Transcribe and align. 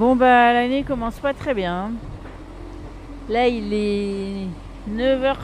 Bon 0.00 0.16
bah 0.16 0.54
l'année 0.54 0.82
commence 0.82 1.16
pas 1.16 1.34
très 1.34 1.52
bien. 1.52 1.90
Là 3.28 3.46
il 3.48 3.70
est 3.74 4.46
9h 4.90 5.34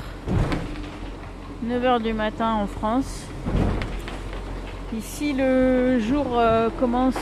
9h 1.63 2.03
du 2.03 2.15
matin 2.15 2.55
en 2.63 2.67
France. 2.67 3.27
Ici 4.97 5.35
le 5.35 6.01
jour 6.01 6.39
euh, 6.39 6.71
commence 6.81 7.19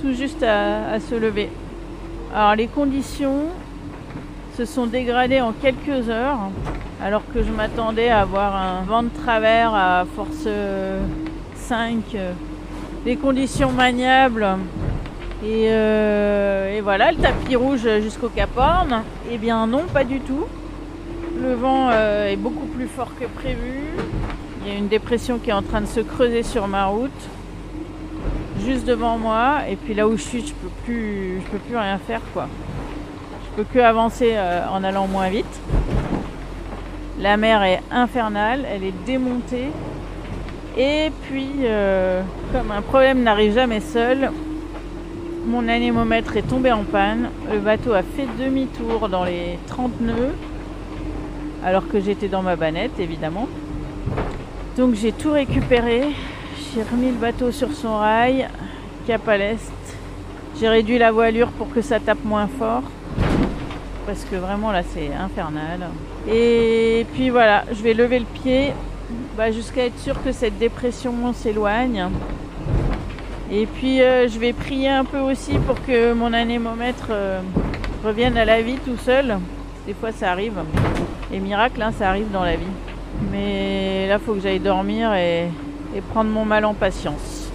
tout 0.00 0.14
juste 0.14 0.42
à, 0.42 0.98
se 0.98 1.14
lever. 1.14 1.50
Alors 2.34 2.54
les 2.54 2.68
conditions 2.68 3.48
se 4.56 4.64
sont 4.64 4.86
dégradées 4.86 5.42
en 5.42 5.52
quelques 5.52 6.08
heures 6.08 6.48
alors 7.02 7.24
que 7.34 7.42
je 7.42 7.52
m'attendais 7.52 8.08
à 8.08 8.20
avoir 8.20 8.56
un 8.56 8.80
vent 8.80 9.02
de 9.02 9.10
travers 9.10 9.74
à 9.74 10.06
force 10.16 10.48
5, 11.54 12.02
euh, 12.14 12.32
des 13.04 13.16
conditions 13.16 13.72
maniables. 13.72 14.46
Et, 15.44 15.66
euh, 15.68 16.76
et 16.76 16.80
voilà, 16.80 17.12
le 17.12 17.18
tapis 17.18 17.56
rouge 17.56 17.88
jusqu'au 18.00 18.28
Cap 18.28 18.50
Horn. 18.56 19.02
Eh 19.30 19.38
bien 19.38 19.66
non, 19.66 19.84
pas 19.92 20.04
du 20.04 20.20
tout. 20.20 20.46
Le 21.40 21.54
vent 21.54 21.88
euh, 21.90 22.32
est 22.32 22.36
beaucoup 22.36 22.66
plus 22.66 22.86
fort 22.86 23.10
que 23.20 23.26
prévu. 23.26 23.90
Il 24.62 24.72
y 24.72 24.74
a 24.74 24.78
une 24.78 24.88
dépression 24.88 25.38
qui 25.38 25.50
est 25.50 25.54
en 25.54 25.62
train 25.62 25.80
de 25.80 25.86
se 25.86 26.00
creuser 26.00 26.42
sur 26.42 26.66
ma 26.66 26.86
route, 26.86 27.10
juste 28.64 28.86
devant 28.86 29.18
moi. 29.18 29.58
Et 29.68 29.76
puis 29.76 29.94
là 29.94 30.08
où 30.08 30.16
je 30.16 30.22
suis, 30.22 30.46
je 30.46 30.54
peux 30.54 30.70
plus, 30.84 31.40
je 31.44 31.50
peux 31.50 31.58
plus 31.58 31.76
rien 31.76 31.98
faire 31.98 32.22
quoi. 32.32 32.48
Je 33.44 33.62
peux 33.62 33.68
que 33.72 33.78
avancer 33.78 34.34
en 34.70 34.82
allant 34.82 35.06
moins 35.06 35.28
vite. 35.28 35.60
La 37.18 37.38
mer 37.38 37.62
est 37.62 37.80
infernale, 37.90 38.66
elle 38.70 38.84
est 38.84 39.04
démontée. 39.06 39.70
Et 40.76 41.10
puis, 41.22 41.48
euh, 41.62 42.20
comme 42.52 42.70
un 42.70 42.82
problème 42.82 43.22
n'arrive 43.22 43.54
jamais 43.54 43.80
seul, 43.80 44.30
mon 45.46 45.68
anémomètre 45.68 46.36
est 46.36 46.48
tombé 46.48 46.72
en 46.72 46.82
panne. 46.82 47.30
Le 47.52 47.58
bateau 47.58 47.92
a 47.92 48.02
fait 48.02 48.26
demi-tour 48.38 49.08
dans 49.08 49.24
les 49.24 49.58
30 49.66 50.00
nœuds, 50.00 50.34
alors 51.64 51.86
que 51.88 52.00
j'étais 52.00 52.28
dans 52.28 52.42
ma 52.42 52.56
banette, 52.56 52.98
évidemment. 52.98 53.48
Donc 54.76 54.94
j'ai 54.94 55.12
tout 55.12 55.32
récupéré. 55.32 56.02
J'ai 56.74 56.82
remis 56.82 57.08
le 57.08 57.16
bateau 57.18 57.52
sur 57.52 57.72
son 57.72 57.96
rail, 57.96 58.48
cap 59.06 59.26
à 59.28 59.36
l'est. 59.36 59.72
J'ai 60.58 60.68
réduit 60.68 60.98
la 60.98 61.12
voilure 61.12 61.48
pour 61.48 61.72
que 61.72 61.80
ça 61.80 62.00
tape 62.00 62.24
moins 62.24 62.48
fort 62.48 62.82
parce 64.06 64.24
que 64.24 64.36
vraiment 64.36 64.70
là 64.70 64.82
c'est 64.94 65.10
infernal. 65.12 65.80
Et 66.30 67.04
puis 67.12 67.30
voilà, 67.30 67.64
je 67.72 67.82
vais 67.82 67.92
lever 67.92 68.20
le 68.20 68.24
pied 68.24 68.72
bah, 69.36 69.50
jusqu'à 69.50 69.86
être 69.86 69.98
sûr 69.98 70.22
que 70.22 70.32
cette 70.32 70.58
dépression 70.58 71.32
s'éloigne. 71.32 72.08
Et 73.50 73.66
puis 73.66 74.02
euh, 74.02 74.28
je 74.28 74.38
vais 74.38 74.52
prier 74.52 74.88
un 74.88 75.04
peu 75.04 75.18
aussi 75.18 75.52
pour 75.66 75.80
que 75.84 76.12
mon 76.12 76.32
anémomètre 76.32 77.08
euh, 77.10 77.40
revienne 78.04 78.36
à 78.36 78.44
la 78.44 78.60
vie 78.60 78.76
tout 78.84 78.96
seul. 78.96 79.38
Des 79.86 79.94
fois 79.94 80.12
ça 80.12 80.32
arrive. 80.32 80.58
Les 81.30 81.38
miracles, 81.38 81.82
hein, 81.82 81.92
ça 81.96 82.08
arrive 82.08 82.30
dans 82.32 82.44
la 82.44 82.56
vie. 82.56 82.64
Mais 83.32 84.06
là, 84.08 84.18
il 84.20 84.24
faut 84.24 84.34
que 84.34 84.40
j'aille 84.40 84.60
dormir 84.60 85.14
et, 85.14 85.48
et 85.94 86.00
prendre 86.00 86.30
mon 86.30 86.44
mal 86.44 86.64
en 86.64 86.74
patience. 86.74 87.50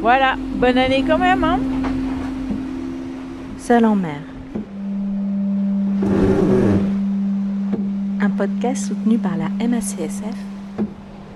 Voilà, 0.00 0.34
bonne 0.36 0.78
année 0.78 1.04
quand 1.06 1.18
même. 1.18 1.44
Hein 1.44 1.60
Seul 3.58 3.84
en 3.84 3.94
mer. 3.94 4.20
Un 8.20 8.30
podcast 8.30 8.88
soutenu 8.88 9.18
par 9.18 9.36
la 9.36 9.48
MACSF, 9.66 10.34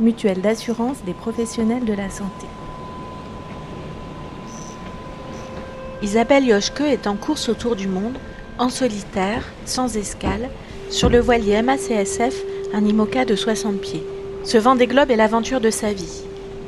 mutuelle 0.00 0.41
d'assurance 0.41 0.98
des 1.05 1.14
professionnels 1.14 1.84
de 1.84 1.92
la 1.92 2.11
santé. 2.11 2.47
Isabelle 6.03 6.44
Yoshke 6.44 6.83
est 6.83 7.06
en 7.06 7.16
course 7.16 7.48
autour 7.48 7.75
du 7.75 7.88
monde, 7.88 8.19
en 8.58 8.69
solitaire, 8.69 9.42
sans 9.64 9.97
escale, 9.97 10.50
sur 10.91 11.08
le 11.08 11.21
voilier 11.21 11.62
MACSF, 11.62 12.34
un 12.75 12.84
IMOCA 12.84 13.25
de 13.25 13.34
60 13.34 13.81
pieds. 13.81 14.04
Ce 14.44 14.59
vent 14.59 14.76
des 14.76 14.87
globes 14.87 15.10
est 15.10 15.16
l'aventure 15.16 15.60
de 15.60 15.71
sa 15.71 15.93
vie. 15.93 16.22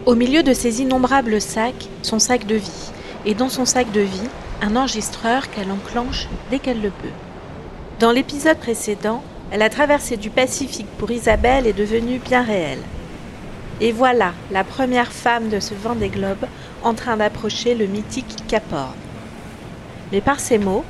Au 0.07 0.15
milieu 0.15 0.43
de 0.43 0.53
ses 0.53 0.81
innombrables 0.81 1.41
sacs, 1.41 1.89
son 2.03 2.19
sac 2.19 2.47
de 2.47 2.57
vie, 2.57 2.91
et 3.27 3.35
dans 3.35 3.49
son 3.49 3.65
sac 3.65 3.93
de 3.93 4.01
vie, 4.01 4.29
un 4.63 4.77
enregistreur 4.77 5.51
qu'elle 5.51 5.71
enclenche 5.71 6.29
dès 6.51 6.59
qu'elle 6.59 6.81
le 6.81 6.91
peut. 6.91 7.09
Dans 8.01 8.13
l'épisode 8.13 8.59
précédent, 8.59 9.23
la 9.57 9.71
traversée 9.71 10.17
du 10.17 10.31
Pacifique 10.31 10.89
pour 10.99 11.11
Isabelle 11.11 11.67
est 11.67 11.73
devenue 11.73 12.19
bien 12.19 12.43
réelle. 12.43 12.83
Et 13.81 13.93
voilà 13.93 14.33
la 14.51 14.65
première 14.65 15.13
femme 15.13 15.49
de 15.49 15.61
ce 15.61 15.73
vent 15.75 15.95
des 15.95 16.09
globes 16.09 16.47
en 16.83 16.95
train 16.95 17.17
d'approcher 17.17 17.75
le 17.75 17.87
mythique 17.87 18.45
Cap 18.49 18.65
Horn. 18.73 18.95
Mais 20.11 20.21
par 20.21 20.41
ses 20.41 20.59
mots, 20.59 20.85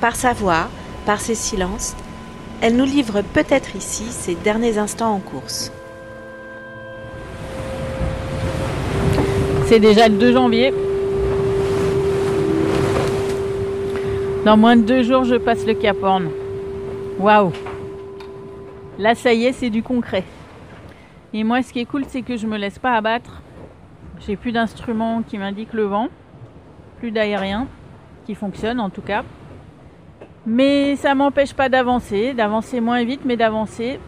par 0.00 0.14
sa 0.14 0.32
voix, 0.32 0.68
par 1.04 1.20
ses 1.20 1.34
silences, 1.34 1.96
elle 2.60 2.76
nous 2.76 2.84
livre 2.84 3.22
peut-être 3.22 3.74
ici 3.74 4.04
ses 4.10 4.36
derniers 4.36 4.78
instants 4.78 5.14
en 5.14 5.18
course. 5.18 5.72
C'est 9.66 9.80
déjà 9.80 10.08
le 10.08 10.16
2 10.16 10.32
janvier. 10.32 10.72
Dans 14.44 14.56
moins 14.56 14.76
de 14.76 14.82
deux 14.82 15.02
jours, 15.02 15.24
je 15.24 15.34
passe 15.34 15.66
le 15.66 15.74
Cap 15.74 15.96
Horn. 16.02 16.30
Waouh 17.18 17.52
Là, 18.98 19.14
ça 19.14 19.32
y 19.34 19.44
est, 19.44 19.52
c'est 19.52 19.70
du 19.70 19.82
concret. 19.82 20.24
Et 21.34 21.44
moi, 21.44 21.62
ce 21.62 21.72
qui 21.72 21.80
est 21.80 21.84
cool, 21.84 22.04
c'est 22.06 22.22
que 22.22 22.36
je 22.36 22.46
me 22.46 22.56
laisse 22.56 22.78
pas 22.78 22.94
abattre. 22.94 23.42
J'ai 24.20 24.36
plus 24.36 24.52
d'instruments 24.52 25.22
qui 25.22 25.38
m'indiquent 25.38 25.74
le 25.74 25.84
vent, 25.84 26.08
plus 26.98 27.10
d'aérien 27.10 27.66
qui 28.26 28.34
fonctionne 28.34 28.80
en 28.80 28.90
tout 28.90 29.02
cas. 29.02 29.24
Mais 30.46 30.96
ça 30.96 31.14
m'empêche 31.14 31.52
pas 31.52 31.68
d'avancer, 31.68 32.32
d'avancer 32.32 32.80
moins 32.80 33.04
vite, 33.04 33.20
mais 33.24 33.36
d'avancer. 33.36 34.00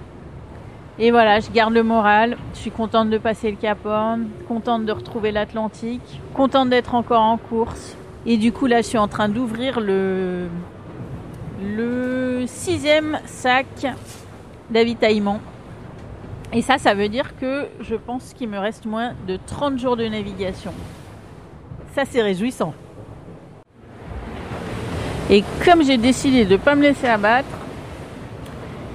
Et 0.99 1.11
voilà, 1.11 1.41
je 1.41 1.51
garde 1.51 1.75
le 1.75 1.83
moral. 1.83 2.37
Je 2.55 2.59
suis 2.59 2.71
contente 2.71 3.11
de 3.11 3.19
passer 3.19 3.51
le 3.51 3.57
Cap 3.57 3.85
Horn, 3.85 4.29
contente 4.49 4.85
de 4.87 4.93
retrouver 4.93 5.33
l'Atlantique, 5.33 6.21
contente 6.35 6.71
d'être 6.71 6.95
encore 6.95 7.23
en 7.23 7.37
course. 7.37 7.97
Et 8.27 8.37
du 8.37 8.53
coup, 8.53 8.67
là, 8.67 8.83
je 8.83 8.87
suis 8.87 8.99
en 8.99 9.09
train 9.09 9.29
d'ouvrir 9.29 9.81
le, 9.81 10.49
le 11.63 12.45
sixième 12.47 13.19
sac 13.27 13.87
d'avitaillement. 14.71 15.41
Et 16.53 16.63
ça, 16.63 16.79
ça 16.79 16.95
veut 16.95 17.09
dire 17.09 17.37
que 17.37 17.69
je 17.81 17.95
pense 17.95 18.35
qu'il 18.35 18.49
me 18.49 18.59
reste 18.59 18.85
moins 18.85 19.13
de 19.29 19.39
30 19.47 19.79
jours 19.79 19.97
de 19.97 20.05
navigation. 20.07 20.73
Ça, 21.95 22.03
c'est 22.05 22.23
réjouissant. 22.23 22.75
Et 25.31 25.45
comme 25.65 25.85
j'ai 25.85 25.97
décidé 25.97 26.45
de 26.45 26.53
ne 26.53 26.57
pas 26.57 26.75
me 26.75 26.83
laisser 26.83 27.07
abattre, 27.07 27.49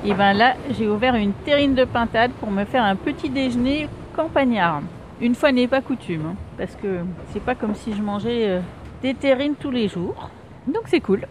et 0.04 0.14
ben 0.14 0.34
là, 0.34 0.56
j'ai 0.78 0.88
ouvert 0.88 1.16
une 1.16 1.32
terrine 1.32 1.76
de 1.76 1.86
pintade 1.86 2.32
pour 2.40 2.52
me 2.52 2.66
faire 2.66 2.84
un 2.84 2.98
petit 2.98 3.30
déjeuner 3.30 3.88
campagnard. 4.16 4.82
Une 5.22 5.34
fois 5.34 5.54
n'est 5.54 5.68
pas 5.68 5.82
coutume, 5.82 6.26
hein, 6.26 6.36
parce 6.58 6.76
que 6.76 7.00
c'est 7.32 7.42
pas 7.42 7.56
comme 7.56 7.74
si 7.74 7.94
je 7.94 8.02
mangeais 8.02 8.50
euh, 8.50 8.60
des 9.02 9.14
terrines 9.14 9.56
tous 9.56 9.72
les 9.72 9.88
jours. 9.88 10.30
Donc 10.68 10.84
c'est 10.88 11.00
cool. 11.00 11.26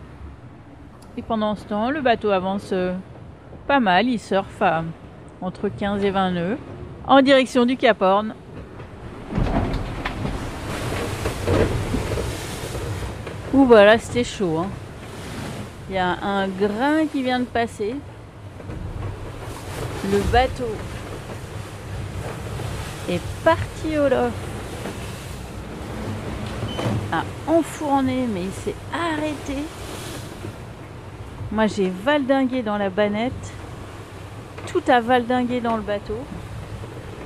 Et 1.19 1.23
pendant 1.23 1.55
ce 1.55 1.65
temps, 1.67 1.91
le 1.91 2.01
bateau 2.01 2.31
avance 2.31 2.71
euh, 2.73 2.95
pas 3.67 3.79
mal. 3.79 4.09
Il 4.09 4.19
surfe 4.19 4.63
à 4.63 4.85
entre 5.45 5.69
15 5.69 6.03
et 6.05 6.11
20 6.11 6.31
nœuds 6.31 6.59
en 7.07 7.21
direction 7.21 7.67
du 7.67 7.77
Cap 7.77 8.01
Horn. 8.01 8.35
Ouh 13.53 13.65
voilà, 13.67 13.99
c'était 13.99 14.25
chaud. 14.25 14.59
Hein. 14.59 14.69
Il 15.89 15.97
y 15.97 15.99
a 15.99 16.17
un 16.23 16.49
grain 16.49 17.07
qui 17.13 17.23
vient 17.23 17.41
de 17.41 17.45
passer. 17.45 17.95
Le 20.11 20.19
bateau 20.33 20.75
est 23.09 23.21
parti 23.45 23.99
au 23.99 24.09
loft 24.09 24.33
a 27.13 27.23
enfourné, 27.47 28.27
mais 28.33 28.43
il 28.45 28.53
s'est 28.53 28.75
arrêté. 28.93 29.63
Moi, 31.53 31.67
j'ai 31.67 31.91
valdingué 31.91 32.63
dans 32.63 32.77
la 32.77 32.91
banette. 32.91 33.54
Tout 34.75 34.83
a 34.91 35.01
valdingué 35.01 35.61
dans 35.61 35.77
le 35.77 35.83
bateau. 35.83 36.19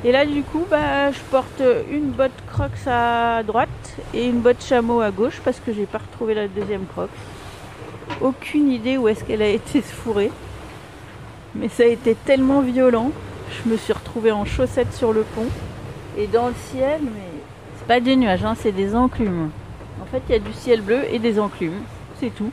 Et 0.05 0.13
là, 0.13 0.27
du 0.27 0.43
coup, 0.43 0.67
bah, 0.71 1.11
je 1.11 1.19
porte 1.31 1.63
une 1.91 2.11
botte 2.11 2.31
crocs 2.47 2.87
à 2.87 3.43
droite 3.43 3.97
et 4.13 4.27
une 4.27 4.41
botte 4.41 4.63
chameau 4.63 5.01
à 5.01 5.11
gauche 5.11 5.41
parce 5.43 5.59
que 5.59 5.73
j'ai 5.73 5.87
pas 5.87 5.97
retrouvé 5.97 6.35
la 6.35 6.47
deuxième 6.47 6.85
crocs. 6.85 7.09
Aucune 8.21 8.71
idée 8.71 8.99
où 8.99 9.09
est-ce 9.09 9.25
qu'elle 9.25 9.41
a 9.41 9.49
été 9.49 9.81
fourrée. 9.81 10.31
Mais 11.55 11.71
ça 11.71 11.85
a 11.85 11.87
été 11.87 12.15
tellement 12.15 12.61
violent. 12.61 13.13
Je 13.51 13.71
me 13.71 13.79
suis 13.79 13.95
retrouvée 13.95 14.31
en 14.31 14.45
chaussettes 14.45 14.93
sur 14.93 15.15
le 15.15 15.23
pont. 15.23 15.47
Et 16.19 16.27
dans 16.27 16.49
le 16.49 16.55
ciel, 16.71 17.01
mais 17.03 17.41
c'est 17.79 17.87
pas 17.87 18.01
des 18.01 18.17
nuages, 18.17 18.45
hein, 18.45 18.57
c'est 18.61 18.73
des 18.73 18.95
enclumes. 18.95 19.49
En 20.03 20.05
fait, 20.05 20.21
il 20.29 20.33
y 20.33 20.37
a 20.37 20.39
du 20.39 20.53
ciel 20.53 20.83
bleu 20.83 21.01
et 21.11 21.19
des 21.19 21.41
enclumes. 21.41 21.81
C'est 22.21 22.29
tout. 22.29 22.51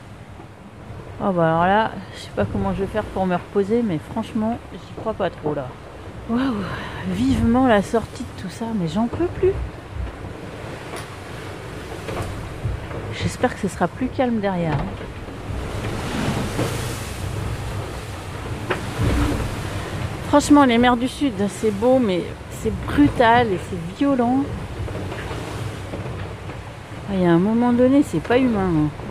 Oh 1.18 1.32
bah 1.32 1.46
alors 1.48 1.66
là, 1.66 1.90
je 2.14 2.20
sais 2.20 2.30
pas 2.36 2.44
comment 2.44 2.74
je 2.74 2.80
vais 2.80 2.86
faire 2.86 3.04
pour 3.04 3.26
me 3.26 3.34
reposer, 3.34 3.82
mais 3.82 3.98
franchement, 4.10 4.58
j'y 4.72 5.00
crois 5.00 5.14
pas 5.14 5.30
trop 5.30 5.54
là. 5.54 5.68
Waouh, 6.28 6.54
vivement 7.08 7.66
la 7.66 7.82
sortie 7.82 8.24
de 8.24 8.42
tout 8.42 8.50
ça, 8.50 8.66
mais 8.78 8.88
j'en 8.88 9.06
peux 9.06 9.26
plus. 9.26 9.52
j'espère 13.26 13.54
que 13.54 13.60
ce 13.60 13.68
sera 13.68 13.88
plus 13.88 14.08
calme 14.08 14.40
derrière. 14.40 14.76
Franchement, 20.28 20.64
les 20.64 20.78
mers 20.78 20.96
du 20.96 21.08
Sud, 21.08 21.32
c'est 21.48 21.70
beau, 21.70 21.98
mais 21.98 22.22
c'est 22.50 22.72
brutal 22.86 23.48
et 23.48 23.58
c'est 23.68 23.96
violent. 23.98 24.44
Ah, 27.08 27.14
il 27.14 27.22
y 27.22 27.26
a 27.26 27.30
un 27.30 27.38
moment 27.38 27.72
donné, 27.72 28.02
c'est 28.02 28.20
pas 28.20 28.38
humain. 28.38 28.70
hein. 28.76 29.05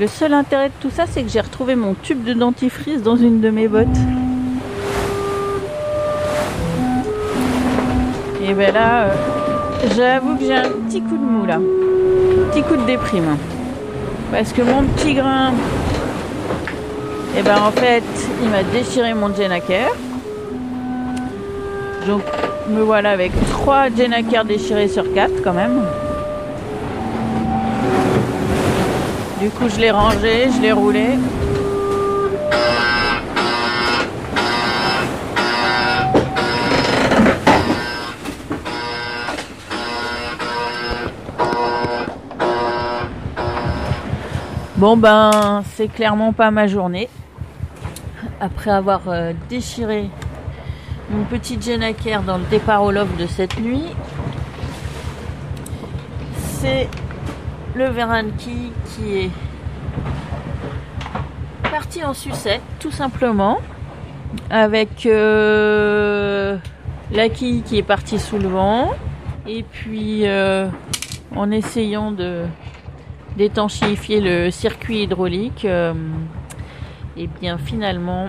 Le 0.00 0.06
seul 0.06 0.32
intérêt 0.32 0.68
de 0.68 0.74
tout 0.80 0.88
ça, 0.88 1.04
c'est 1.06 1.22
que 1.22 1.28
j'ai 1.28 1.42
retrouvé 1.42 1.74
mon 1.74 1.92
tube 1.92 2.24
de 2.24 2.32
dentifrice 2.32 3.02
dans 3.02 3.16
une 3.16 3.42
de 3.42 3.50
mes 3.50 3.68
bottes. 3.68 3.86
Et 8.42 8.54
ben 8.54 8.72
là, 8.72 9.02
euh, 9.02 9.14
j'avoue 9.94 10.36
que 10.36 10.44
j'ai 10.46 10.54
un 10.54 10.70
petit 10.88 11.02
coup 11.02 11.18
de 11.18 11.22
mou 11.22 11.44
là. 11.44 11.58
Petit 12.50 12.62
coup 12.62 12.76
de 12.76 12.86
déprime. 12.86 13.36
Parce 14.32 14.54
que 14.54 14.62
mon 14.62 14.84
petit 14.84 15.12
grain, 15.12 15.52
et 17.38 17.42
ben 17.42 17.58
en 17.60 17.70
fait, 17.70 18.02
il 18.42 18.48
m'a 18.48 18.62
déchiré 18.62 19.12
mon 19.12 19.34
Jenaker. 19.34 19.90
Donc 22.06 22.22
me 22.70 22.80
voilà 22.80 23.10
avec 23.10 23.32
3 23.50 23.90
Jenaker 23.90 24.46
déchirés 24.46 24.88
sur 24.88 25.12
4 25.12 25.42
quand 25.44 25.52
même. 25.52 25.82
Du 29.40 29.48
coup, 29.48 29.70
je 29.70 29.80
l'ai 29.80 29.90
rangé, 29.90 30.50
je 30.54 30.60
l'ai 30.60 30.72
roulé. 30.72 31.18
Bon 44.76 44.98
ben, 44.98 45.62
c'est 45.74 45.88
clairement 45.88 46.34
pas 46.34 46.50
ma 46.50 46.66
journée. 46.66 47.08
Après 48.42 48.70
avoir 48.70 49.08
euh, 49.08 49.32
déchiré 49.48 50.10
mon 51.08 51.24
petit 51.24 51.58
Jenaker 51.58 52.22
dans 52.22 52.36
le 52.36 52.44
départ 52.44 52.82
au 52.82 52.90
loft 52.90 53.16
de 53.18 53.26
cette 53.26 53.58
nuit, 53.58 53.86
c'est 56.60 56.90
le 57.80 57.86
Veranki 57.86 58.72
qui 58.84 59.16
est 59.16 59.30
parti 61.70 62.04
en 62.04 62.12
sucette, 62.12 62.60
tout 62.78 62.90
simplement, 62.90 63.58
avec 64.50 65.06
euh, 65.06 66.58
la 67.10 67.30
quille 67.30 67.62
qui 67.62 67.78
est 67.78 67.82
partie 67.82 68.18
sous 68.18 68.36
le 68.36 68.48
vent, 68.48 68.90
et 69.48 69.62
puis 69.62 70.26
euh, 70.26 70.68
en 71.34 71.50
essayant 71.50 72.12
de 72.12 72.44
d'étanchéifier 73.38 74.20
le 74.20 74.50
circuit 74.50 75.04
hydraulique, 75.04 75.64
euh, 75.64 75.94
et 77.16 77.28
bien 77.40 77.56
finalement 77.56 78.28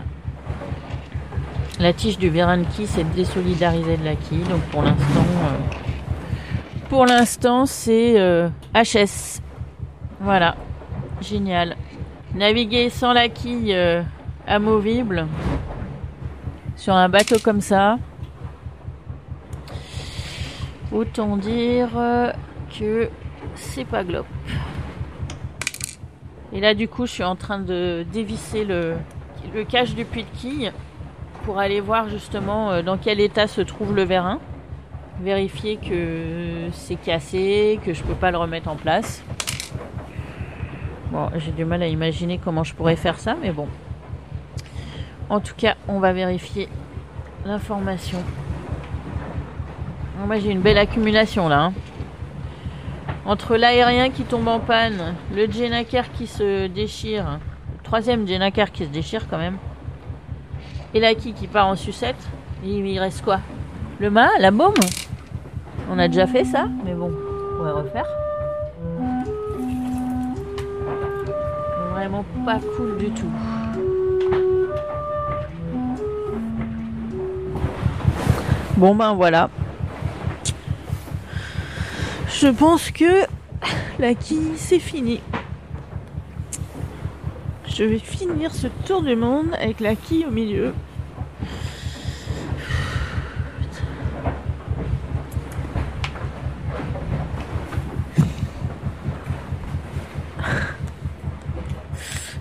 la 1.77 1.91
tige 1.91 2.17
du 2.19 2.29
Veranki 2.29 2.87
s'est 2.87 3.03
désolidarisée 3.15 3.97
de 3.97 4.05
la 4.05 4.15
quille, 4.15 4.43
donc 4.49 4.61
pour 4.71 4.83
l'instant 4.83 5.25
pour 6.91 7.05
l'instant, 7.05 7.65
c'est 7.65 8.19
euh, 8.19 8.49
HS. 8.75 9.39
Voilà. 10.19 10.57
Génial. 11.21 11.77
Naviguer 12.35 12.89
sans 12.89 13.13
la 13.13 13.29
quille 13.29 13.73
euh, 13.73 14.01
amovible 14.45 15.25
sur 16.75 16.93
un 16.93 17.07
bateau 17.07 17.37
comme 17.41 17.61
ça. 17.61 17.97
Autant 20.91 21.37
dire 21.37 21.91
euh, 21.95 22.33
que 22.77 23.07
c'est 23.55 23.85
pas 23.85 24.03
glop. 24.03 24.25
Et 26.51 26.59
là, 26.59 26.73
du 26.73 26.89
coup, 26.89 27.05
je 27.05 27.11
suis 27.13 27.23
en 27.23 27.37
train 27.37 27.59
de 27.59 28.05
dévisser 28.11 28.65
le, 28.65 28.95
le 29.55 29.63
cache 29.63 29.95
du 29.95 30.03
puits 30.03 30.25
de 30.25 30.37
quille 30.37 30.73
pour 31.45 31.57
aller 31.57 31.79
voir 31.79 32.09
justement 32.09 32.69
euh, 32.69 32.81
dans 32.81 32.97
quel 32.97 33.21
état 33.21 33.47
se 33.47 33.61
trouve 33.61 33.95
le 33.95 34.03
vérin 34.03 34.41
vérifier 35.19 35.77
que 35.77 36.69
c'est 36.71 36.95
cassé, 36.95 37.79
que 37.83 37.93
je 37.93 38.03
peux 38.03 38.15
pas 38.15 38.31
le 38.31 38.37
remettre 38.37 38.69
en 38.69 38.75
place. 38.75 39.23
Bon, 41.11 41.29
j'ai 41.37 41.51
du 41.51 41.65
mal 41.65 41.83
à 41.83 41.87
imaginer 41.87 42.39
comment 42.43 42.63
je 42.63 42.73
pourrais 42.73 42.95
faire 42.95 43.19
ça, 43.19 43.35
mais 43.41 43.51
bon. 43.51 43.67
En 45.29 45.39
tout 45.39 45.53
cas, 45.57 45.75
on 45.87 45.99
va 45.99 46.13
vérifier 46.13 46.69
l'information. 47.45 48.19
Moi, 50.25 50.39
j'ai 50.39 50.51
une 50.51 50.61
belle 50.61 50.77
accumulation 50.77 51.49
là. 51.49 51.63
hein. 51.63 51.73
Entre 53.25 53.55
l'aérien 53.55 54.09
qui 54.09 54.23
tombe 54.23 54.47
en 54.47 54.59
panne, 54.59 55.15
le 55.33 55.49
Jenaker 55.49 56.11
qui 56.11 56.27
se 56.27 56.67
déchire, 56.67 57.39
le 57.77 57.83
troisième 57.83 58.27
Jenaker 58.27 58.71
qui 58.71 58.85
se 58.85 58.89
déchire 58.89 59.27
quand 59.29 59.37
même, 59.37 59.57
et 60.93 60.99
la 60.99 61.13
quille 61.15 61.33
qui 61.33 61.47
part 61.47 61.67
en 61.67 61.75
sucette, 61.75 62.15
il 62.63 62.99
reste 62.99 63.23
quoi? 63.23 63.39
Le 64.01 64.09
mât, 64.09 64.31
la 64.39 64.49
baume 64.49 64.73
On 65.91 65.99
a 65.99 66.07
déjà 66.07 66.25
fait 66.25 66.43
ça, 66.43 66.65
mais 66.83 66.95
bon, 66.95 67.11
on 67.11 67.57
pourrait 67.57 67.71
refaire. 67.71 68.07
Vraiment 71.91 72.25
pas 72.43 72.59
cool 72.75 72.97
du 72.97 73.11
tout. 73.11 73.29
Bon 78.75 78.95
ben 78.95 79.13
voilà. 79.13 79.51
Je 82.27 82.47
pense 82.47 82.89
que 82.89 83.27
la 83.99 84.15
quille 84.15 84.53
c'est 84.55 84.79
fini. 84.79 85.21
Je 87.67 87.83
vais 87.83 87.99
finir 87.99 88.51
ce 88.51 88.65
tour 88.87 89.03
du 89.03 89.15
monde 89.15 89.53
avec 89.61 89.79
la 89.79 89.93
quille 89.93 90.25
au 90.25 90.31
milieu. 90.31 90.73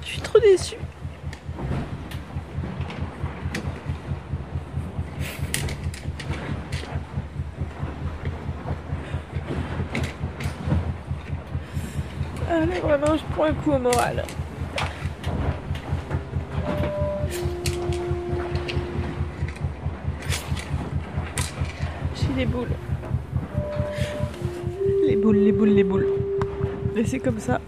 Je 0.02 0.06
suis 0.06 0.20
trop 0.22 0.38
déçue. 0.40 0.76
Allez, 12.50 12.80
vraiment, 12.80 13.16
je 13.16 13.22
prends 13.34 13.44
un 13.44 13.49
au 13.68 13.78
moral. 13.78 14.24
J'ai 22.14 22.34
les 22.36 22.46
boules. 22.46 22.68
Les 25.06 25.16
boules, 25.16 25.36
les 25.36 25.52
boules, 25.52 25.68
les 25.68 25.84
boules. 25.84 26.06
Et 26.96 27.04
c'est 27.04 27.18
comme 27.18 27.38
ça. 27.38 27.60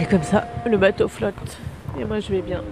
Et 0.00 0.06
comme 0.06 0.22
ça, 0.22 0.46
le 0.66 0.76
bateau 0.76 1.08
flotte. 1.08 1.58
Et 1.98 2.04
moi, 2.04 2.20
je 2.20 2.30
vais 2.30 2.42
bien. 2.42 2.62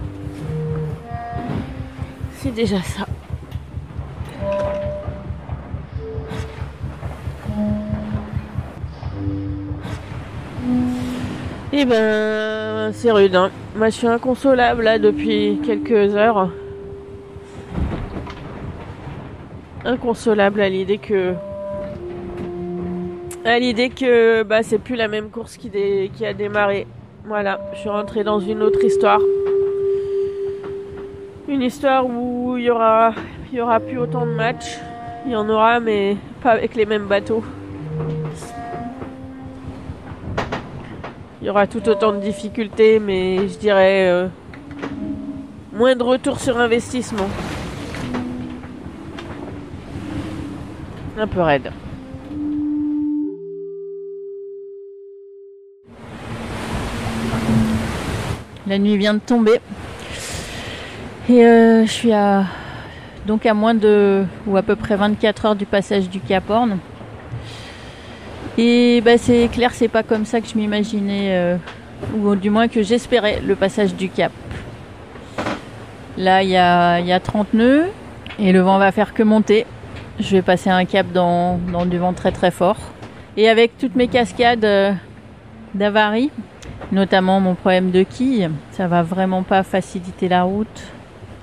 C'est 2.39 2.51
déjà 2.51 2.81
ça. 2.81 3.05
Eh 11.83 11.85
ben, 11.85 12.91
c'est 12.93 13.11
rude. 13.11 13.35
Hein. 13.35 13.49
Moi, 13.75 13.89
je 13.89 13.95
suis 13.95 14.05
inconsolable 14.07 14.83
là 14.83 14.99
depuis 14.99 15.59
quelques 15.65 16.15
heures. 16.15 16.51
Inconsolable 19.83 20.61
à 20.61 20.69
l'idée 20.69 20.99
que, 20.99 21.33
à 23.43 23.57
l'idée 23.57 23.89
que, 23.89 24.43
bah, 24.43 24.61
c'est 24.61 24.77
plus 24.77 24.95
la 24.95 25.07
même 25.07 25.31
course 25.31 25.57
qui, 25.57 25.71
dé- 25.71 26.11
qui 26.15 26.23
a 26.23 26.33
démarré. 26.35 26.85
Voilà, 27.25 27.59
je 27.73 27.79
suis 27.79 27.89
rentrée 27.89 28.23
dans 28.23 28.39
une 28.39 28.61
autre 28.61 28.83
histoire. 28.85 29.19
Une 31.47 31.63
histoire 31.63 32.05
où 32.05 32.57
il 32.57 32.65
y 32.65 32.69
aura, 32.69 33.15
il 33.51 33.57
y 33.57 33.61
aura 33.61 33.79
plus 33.79 33.97
autant 33.97 34.27
de 34.27 34.33
matchs. 34.33 34.77
Il 35.25 35.31
y 35.31 35.35
en 35.35 35.49
aura, 35.49 35.79
mais 35.79 36.15
pas 36.43 36.51
avec 36.51 36.75
les 36.75 36.85
mêmes 36.85 37.07
bateaux. 37.07 37.43
Il 41.41 41.47
y 41.47 41.49
aura 41.49 41.65
tout 41.65 41.89
autant 41.89 42.13
de 42.13 42.19
difficultés, 42.19 42.99
mais 42.99 43.47
je 43.47 43.57
dirais 43.57 44.07
euh, 44.07 44.27
moins 45.73 45.95
de 45.95 46.03
retour 46.03 46.39
sur 46.39 46.59
investissement. 46.59 47.27
Un 51.17 51.25
peu 51.25 51.41
raide. 51.41 51.71
La 58.67 58.77
nuit 58.77 58.97
vient 58.97 59.15
de 59.15 59.19
tomber. 59.19 59.59
Et 61.27 61.43
euh, 61.43 61.85
je 61.87 61.91
suis 61.91 62.13
à 62.13 62.45
Donc 63.25 63.47
à 63.47 63.55
moins 63.55 63.73
de, 63.73 64.25
ou 64.45 64.57
à 64.57 64.61
peu 64.61 64.75
près 64.75 64.95
24 64.95 65.45
heures 65.45 65.55
du 65.55 65.65
passage 65.65 66.07
du 66.07 66.19
Cap 66.19 66.49
Horn. 66.51 66.77
Et 68.57 69.01
bah, 69.01 69.17
c'est 69.17 69.49
clair, 69.51 69.71
c'est 69.73 69.87
pas 69.87 70.03
comme 70.03 70.25
ça 70.25 70.41
que 70.41 70.47
je 70.47 70.57
m'imaginais, 70.57 71.29
euh, 71.31 71.57
ou 72.17 72.35
du 72.35 72.49
moins 72.49 72.67
que 72.67 72.83
j'espérais 72.83 73.41
le 73.45 73.55
passage 73.55 73.95
du 73.95 74.09
Cap. 74.09 74.31
Là, 76.17 76.43
il 76.43 76.49
y 76.49 76.57
a, 76.57 76.99
y 76.99 77.13
a 77.13 77.19
30 77.19 77.53
nœuds 77.53 77.85
et 78.37 78.51
le 78.51 78.59
vent 78.59 78.77
va 78.77 78.91
faire 78.91 79.13
que 79.13 79.23
monter. 79.23 79.65
Je 80.19 80.31
vais 80.35 80.41
passer 80.41 80.69
un 80.69 80.85
cap 80.85 81.07
dans, 81.11 81.57
du 81.85 81.97
vent 81.97 82.13
très 82.13 82.31
très 82.31 82.51
fort. 82.51 82.77
Et 83.37 83.47
avec 83.47 83.77
toutes 83.77 83.95
mes 83.95 84.07
cascades 84.07 84.65
euh, 84.65 84.91
d'avaries, 85.73 86.29
notamment 86.91 87.39
mon 87.39 87.55
problème 87.55 87.91
de 87.91 88.03
quille, 88.03 88.49
ça 88.71 88.87
va 88.87 89.03
vraiment 89.03 89.43
pas 89.43 89.63
faciliter 89.63 90.27
la 90.27 90.43
route, 90.43 90.83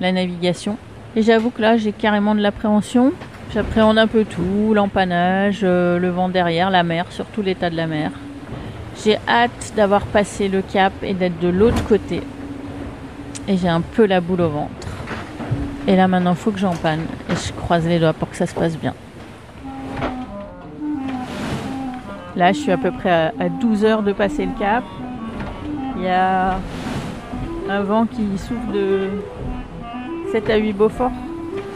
la 0.01 0.13
navigation. 0.13 0.77
Et 1.17 1.23
j'avoue 1.23 1.51
que 1.51 1.63
là, 1.63 1.77
j'ai 1.77 1.93
carrément 1.93 2.35
de 2.35 2.41
l'appréhension. 2.41 3.13
J'appréhende 3.55 3.97
un 3.97 4.07
peu 4.07 4.27
tout, 4.27 4.75
l'empannage, 4.75 5.61
euh, 5.63 5.99
le 5.99 6.11
vent 6.11 6.29
derrière, 6.29 6.69
la 6.69 6.83
mer, 6.83 7.07
surtout 7.09 7.41
l'état 7.41 7.71
de 7.71 7.77
la 7.77 7.87
mer. 7.87 8.11
J'ai 9.03 9.17
hâte 9.27 9.73
d'avoir 9.75 10.03
passé 10.03 10.49
le 10.49 10.61
cap 10.61 10.93
et 11.03 11.15
d'être 11.15 11.39
de 11.41 11.49
l'autre 11.49 11.83
côté. 11.87 12.23
Et 13.49 13.57
j'ai 13.57 13.69
un 13.69 13.81
peu 13.81 14.05
la 14.05 14.21
boule 14.21 14.43
au 14.43 14.51
ventre. 14.51 14.89
Et 15.87 15.97
là 15.97 16.09
maintenant, 16.09 16.35
faut 16.35 16.51
que 16.51 16.59
j'empanne. 16.59 17.01
Et 17.31 17.37
je 17.37 17.55
croise 17.55 17.87
les 17.87 17.99
doigts 17.99 18.13
pour 18.13 18.29
que 18.29 18.37
ça 18.37 18.47
se 18.47 18.55
passe 18.55 18.77
bien. 18.77 18.93
Là, 22.37 22.53
je 22.53 22.59
suis 22.59 22.71
à 22.71 22.77
peu 22.77 22.91
près 22.91 23.11
à, 23.11 23.33
à 23.41 23.49
12 23.49 23.85
heures 23.85 24.03
de 24.03 24.13
passer 24.13 24.45
le 24.45 24.53
cap. 24.59 24.85
Il 25.97 26.03
y 26.03 26.09
a 26.09 26.59
un 27.71 27.81
vent 27.81 28.05
qui 28.05 28.37
souffle 28.37 28.73
de 28.75 29.09
7 30.33 30.51
à 30.51 30.57
8 30.57 30.73
Beaufort 30.75 31.13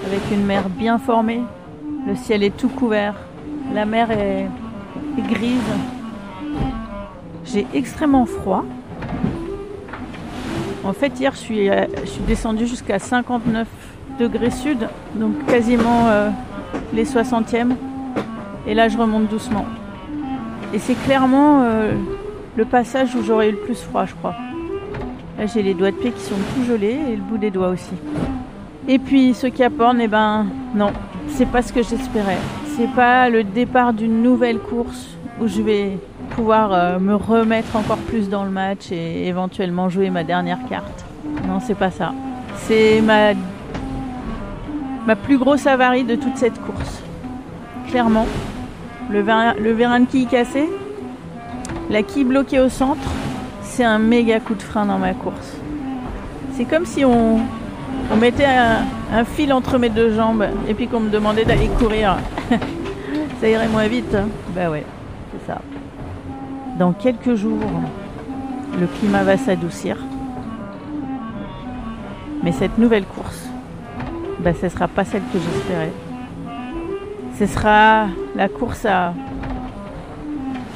avec 0.05 0.21
une 0.31 0.45
mer 0.45 0.69
bien 0.69 0.99
formée. 0.99 1.41
Le 2.06 2.16
ciel 2.16 2.42
est 2.42 2.56
tout 2.56 2.68
couvert. 2.68 3.14
La 3.73 3.85
mer 3.85 4.11
est, 4.11 4.49
grise. 5.28 5.61
J'ai 7.44 7.66
extrêmement 7.75 8.26
froid. 8.26 8.64
En 10.85 10.92
fait, 10.92 11.21
hier, 11.21 11.32
je 11.32 11.38
suis, 11.38 11.71
euh, 11.71 11.87
descendue 12.26 12.66
jusqu'à 12.66 12.99
59 12.99 13.68
degrés 14.18 14.50
sud, 14.50 14.88
donc 15.14 15.47
quasiment 15.47 16.09
euh, 16.09 16.30
les 16.92 17.04
60e. 17.04 17.76
Et 18.66 18.75
là, 18.75 18.88
je 18.88 18.99
remonte 18.99 19.28
doucement. 19.28 19.64
Et 20.75 20.80
c'est 20.80 20.94
clairement 21.04 21.62
euh, 21.62 21.92
le 22.56 22.64
passage 22.64 23.14
où 23.14 23.23
j'aurais 23.23 23.50
eu 23.50 23.52
le 23.52 23.59
plus 23.59 23.80
froid, 23.80 24.06
je 24.06 24.14
crois. 24.14 24.35
Là, 25.38 25.47
j'ai 25.47 25.62
les 25.62 25.75
doigts 25.75 25.92
de 25.92 25.97
pied 25.97 26.11
qui 26.11 26.21
sont 26.21 26.35
tout 26.35 26.64
gelés 26.64 26.99
et 27.11 27.16
le 27.16 27.23
bout 27.23 27.38
des 27.38 27.50
doigts 27.50 27.68
aussi. 27.68 27.94
Et 28.88 28.99
puis, 28.99 29.35
ce 29.35 29.47
Cap 29.47 29.78
Horn, 29.78 30.00
eh 30.00 30.09
ben, 30.09 30.47
non, 30.75 30.92
c'est 31.29 31.47
pas 31.47 31.62
ce 31.62 31.73
que 31.73 31.83
j'espérais. 31.83 32.38
C'est 32.76 32.91
pas 32.95 33.29
le 33.29 33.45
départ 33.45 33.93
d'une 33.93 34.23
nouvelle 34.23 34.59
course 34.59 35.09
où 35.41 35.47
je 35.47 35.62
vais 35.62 35.99
pouvoir 36.31 36.73
euh, 36.73 36.99
me 36.99 37.14
remettre 37.14 37.76
encore 37.76 37.99
plus 37.99 38.29
dans 38.29 38.45
le 38.45 38.50
match 38.50 38.91
et 38.91 39.26
éventuellement 39.29 39.88
jouer 39.88 40.11
ma 40.11 40.25
dernière 40.25 40.59
carte. 40.69 41.05
Non, 41.47 41.61
c'est 41.61 41.75
pas 41.75 41.91
ça. 41.91 42.12
C'est 42.57 43.00
ma, 43.02 43.35
plus 45.17 45.38
grosse 45.38 45.67
avarie 45.67 46.05
de 46.05 46.14
toute 46.14 46.37
cette 46.37 46.61
course. 46.62 47.02
Clairement. 47.88 48.26
Le, 49.11 49.21
vérin, 49.21 49.55
le 49.55 49.73
vérin 49.73 50.00
de 50.00 50.07
quille 50.07 50.26
cassé, 50.26 50.71
la 51.91 52.02
quille 52.02 52.25
bloquée 52.25 52.61
au 52.61 52.69
centre, 52.69 53.11
c'est 53.62 53.85
un 53.85 53.99
méga 53.99 54.41
coup 54.41 54.55
de 54.55 54.62
frein 54.62 54.87
dans 54.87 54.99
ma 54.99 55.12
course. 55.12 55.57
C'est 56.55 56.64
comme 56.64 56.87
si 56.87 57.05
on, 57.05 57.41
on 58.12 58.16
mettait 58.16 58.46
un, 58.46 59.25
fil 59.25 59.52
entre 59.52 59.78
mes 59.78 59.88
deux 59.88 60.14
jambes 60.14 60.46
et 60.68 60.75
puis 60.75 60.88
qu'on 60.88 61.00
me 61.00 61.11
demandait 61.11 61.44
d'aller 61.44 61.68
courir. 61.78 62.16
ça 63.40 63.49
irait 63.49 63.68
moins 63.68 63.87
vite. 63.87 64.14
Hein 64.14 64.28
bah 64.54 64.70
ouais, 64.70 64.84
c'est 65.32 65.46
ça. 65.46 65.61
Dans 66.78 66.92
quelques 66.92 67.34
jours, 67.34 67.61
le 68.78 68.87
climat 68.87 69.22
va 69.22 69.37
s'adoucir. 69.37 69.96
Mais 72.42 72.52
cette 72.52 72.76
nouvelle 72.78 73.04
course, 73.04 73.49
bah, 74.40 74.52
ce 74.58 74.66
ne 74.66 74.70
sera 74.70 74.88
pas 74.88 75.04
celle 75.04 75.22
que 75.32 75.38
j'espérais. 75.38 75.92
Ce 77.38 77.46
sera 77.46 78.06
la 78.34 78.49
course 78.49 78.84
à 78.84 79.14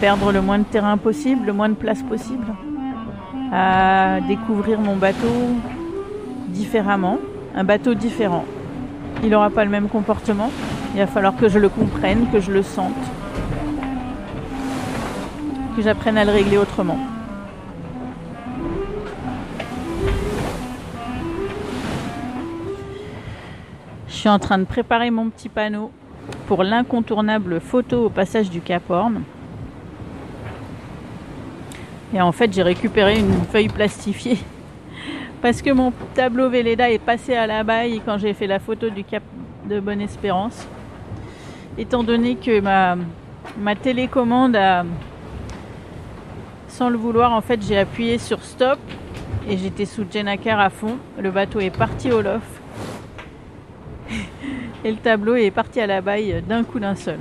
perdre 0.01 0.33
le 0.33 0.41
moins 0.41 0.59
de 0.59 0.65
terrain 0.65 0.97
possible, 0.97 1.47
le 1.47 1.53
moins 1.53 1.69
de 1.69 1.75
place 1.75 2.03
possible, 2.03 2.47
à 3.53 4.21
découvrir 4.29 4.81
mon 4.81 4.97
bateau 4.97 5.57
différemment, 6.57 7.19
un 7.55 7.65
bateau 7.65 7.95
différent. 7.95 8.45
Il 9.23 9.31
n'aura 9.31 9.51
pas 9.51 9.65
le 9.65 9.71
même 9.71 9.89
comportement. 9.89 10.51
Il 10.95 10.99
va 10.99 11.07
falloir 11.07 11.37
que 11.37 11.49
je 11.49 11.59
le 11.59 11.69
comprenne, 11.69 12.27
que 12.33 12.41
je 12.41 12.51
le 12.51 12.63
sente, 12.63 12.93
que 15.77 15.83
j'apprenne 15.83 16.17
à 16.17 16.25
le 16.25 16.33
régler 16.33 16.57
autrement. 16.57 16.99
Je 24.09 24.15
suis 24.15 24.29
en 24.29 24.39
train 24.39 24.59
de 24.59 24.65
préparer 24.65 25.11
mon 25.11 25.29
petit 25.29 25.51
panneau 25.51 25.91
pour 26.47 26.65
l'incontournable 26.65 27.61
photo 27.61 28.07
au 28.07 28.11
passage 28.11 28.51
du 28.51 28.61
Cap 28.61 28.91
Horn. 28.91 29.23
Et 32.15 32.21
en 32.21 32.33
fait, 32.33 32.53
j'ai 32.53 32.63
récupéré 32.63 33.19
une 33.19 33.45
feuille 33.53 33.69
plastifiée 33.69 34.39
parce 35.47 35.63
que 35.63 35.71
mon 35.71 35.93
tableau 36.13 36.51
Véleda 36.51 36.91
est 36.91 36.99
passé 36.99 37.37
à 37.37 37.47
la 37.47 37.63
baille 37.63 38.03
quand 38.05 38.19
j'ai 38.19 38.35
fait 38.35 38.49
la 38.49 38.59
photo 38.59 38.91
du 38.91 39.05
Cap 39.05 39.23
de 39.71 39.79
Bonne-Espérance. 39.79 40.67
Étant 41.79 42.03
donné 42.03 42.35
que 42.35 42.59
ma, 42.59 42.97
ma 43.57 43.77
télécommande 43.77 44.59
sans 46.67 46.89
le 46.89 46.97
vouloir, 46.97 47.33
en 47.33 47.43
fait, 47.43 47.63
j'ai 47.63 47.79
appuyé 47.79 48.19
sur 48.19 48.43
stop 48.43 48.81
et 49.49 49.57
j'étais 49.57 49.85
sous 49.85 50.05
Jenacar 50.13 50.59
à 50.59 50.69
fond. 50.69 50.99
Le 51.17 51.31
bateau 51.31 51.61
est 51.61 51.71
parti 51.71 52.11
au 52.11 52.23
loft 52.23 52.51
et 54.85 54.91
le 54.91 54.97
tableau 54.97 55.37
est 55.37 55.53
parti 55.53 55.81
à 55.81 55.87
la 55.87 56.01
baille 56.01 56.43
d'un 56.43 56.65
coup 56.65 56.81
d'un 56.81 56.97
seul. 56.97 57.21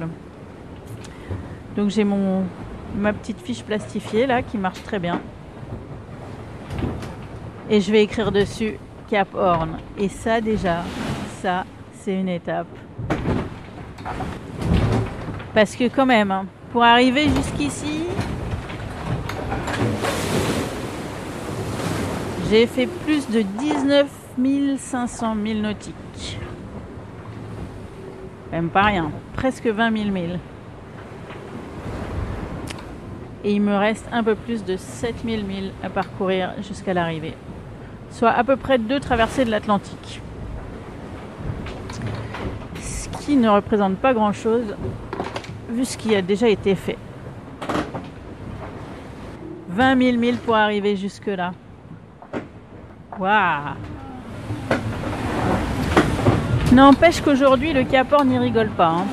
Donc 1.78 1.92
j'ai 1.92 2.04
ma 2.04 3.14
petite 3.14 3.40
fiche 3.40 3.62
plastifiée 3.62 4.26
là 4.26 4.42
qui 4.42 4.58
marche 4.58 4.82
très 4.82 4.98
bien. 4.98 5.22
Et 7.70 7.82
je 7.82 7.92
vais 7.92 8.04
écrire 8.04 8.32
dessus 8.32 8.78
Cap 9.10 9.34
Horn. 9.34 9.78
Et 9.98 10.10
ça 10.10 10.42
déjà, 10.42 10.84
ça 11.42 11.66
c'est 11.94 12.14
une 12.20 12.30
étape. 12.30 12.68
Parce 15.54 15.76
que 15.76 15.88
quand 15.88 16.06
même, 16.06 16.32
hein, 16.32 16.46
pour 16.72 16.84
arriver 16.84 17.28
jusqu'ici, 17.30 18.04
j'ai 22.50 22.68
fait 22.68 22.88
plus 22.88 23.28
de 23.30 23.42
19 23.42 24.08
500 24.78 25.36
milles 25.36 25.62
nautiques. 25.62 26.38
Même 28.52 28.70
pas 28.70 28.84
rien, 28.84 29.12
presque 29.34 29.68
20 29.68 29.98
000 29.98 30.12
milles. 30.12 30.40
Et 33.44 33.54
il 33.54 33.62
me 33.62 33.76
reste 33.76 34.08
un 34.12 34.24
peu 34.24 34.36
plus 34.36 34.64
de 34.66 34.76
7000 34.76 35.46
milles 35.46 35.72
à 35.84 35.90
parcourir 35.90 36.54
jusqu'à 36.62 36.94
l'arrivée. 36.94 37.36
Soit 38.16 38.32
à 38.32 38.46
peu 38.46 38.56
près 38.56 38.78
deux 38.78 39.02
traversées 39.02 39.44
de 39.44 39.52
l'Atlantique. 39.52 40.22
Ce 42.80 43.10
qui 43.10 43.36
ne 43.36 43.50
représente 43.50 43.98
pas 43.98 44.14
grand-chose 44.14 44.74
vu 45.70 45.84
ce 45.84 45.98
qui 45.98 46.16
a 46.16 46.22
déjà 46.22 46.48
été 46.48 46.76
fait. 46.76 46.98
20 49.68 50.02
000 50.02 50.18
milles 50.18 50.38
pour 50.38 50.56
arriver 50.56 50.96
jusque-là. 50.96 51.52
Waouh 53.20 53.76
N'empêche 56.72 57.20
qu'aujourd'hui, 57.20 57.74
le 57.74 57.84
Cap 57.84 58.14
Horn 58.14 58.30
n'y 58.30 58.40
rigole 58.40 58.70
pas. 58.70 58.92
Hein. 58.92 59.06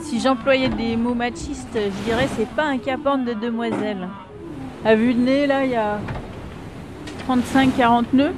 Si 0.00 0.20
j'employais 0.20 0.70
des 0.70 0.96
mots 0.96 1.12
machistes, 1.12 1.68
je 1.74 2.04
dirais 2.06 2.28
c'est 2.34 2.48
pas 2.48 2.64
un 2.64 2.78
Cap 2.78 3.00
Horn 3.04 3.26
de 3.26 3.34
demoiselle. 3.34 4.08
À 4.86 4.94
vue 4.94 5.12
de 5.12 5.20
nez, 5.20 5.46
là, 5.46 5.66
il 5.66 5.72
y 5.72 5.76
a 5.76 5.98
35-40 7.28 8.04
nœuds, 8.12 8.34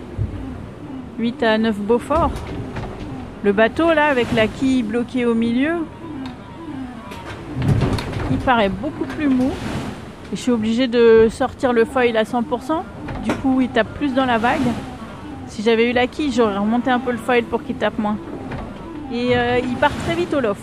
8 1.18 1.42
à 1.42 1.58
9 1.58 1.76
Beaufort. 1.78 2.30
Le 3.44 3.52
bateau, 3.52 3.92
là, 3.92 4.06
avec 4.06 4.32
la 4.34 4.46
quille 4.46 4.82
bloquée 4.82 5.26
au 5.26 5.34
milieu, 5.34 5.86
il 8.30 8.38
paraît 8.38 8.68
beaucoup 8.68 9.04
plus 9.04 9.28
mou. 9.28 9.50
Et 10.32 10.36
je 10.36 10.40
suis 10.40 10.52
obligée 10.52 10.88
de 10.88 11.28
sortir 11.30 11.72
le 11.72 11.84
foil 11.84 12.16
à 12.16 12.24
100%. 12.24 12.82
Du 13.24 13.32
coup, 13.34 13.60
il 13.60 13.68
tape 13.68 13.92
plus 13.94 14.14
dans 14.14 14.26
la 14.26 14.38
vague. 14.38 14.60
Si 15.46 15.62
j'avais 15.62 15.90
eu 15.90 15.92
la 15.92 16.06
quille, 16.06 16.32
j'aurais 16.32 16.56
remonté 16.56 16.90
un 16.90 16.98
peu 16.98 17.12
le 17.12 17.18
foil 17.18 17.44
pour 17.44 17.62
qu'il 17.62 17.76
tape 17.76 17.98
moins. 17.98 18.16
Et 19.12 19.36
euh, 19.36 19.58
il 19.62 19.74
part 19.76 19.92
très 20.06 20.14
vite 20.14 20.32
au 20.32 20.40
loft. 20.40 20.62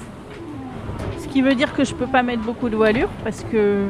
Ce 1.19 1.27
qui 1.27 1.41
veut 1.43 1.53
dire 1.53 1.73
que 1.73 1.83
je 1.83 1.93
peux 1.93 2.07
pas 2.07 2.23
mettre 2.23 2.41
beaucoup 2.41 2.69
de 2.69 2.75
voilure 2.75 3.09
parce 3.23 3.43
que 3.51 3.85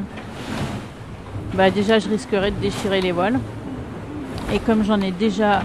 bah 1.54 1.70
déjà 1.70 1.98
je 1.98 2.08
risquerais 2.08 2.50
de 2.50 2.56
déchirer 2.56 3.00
les 3.00 3.12
voiles. 3.12 3.38
Et 4.52 4.58
comme 4.58 4.84
j'en 4.84 5.00
ai 5.00 5.12
déjà 5.12 5.62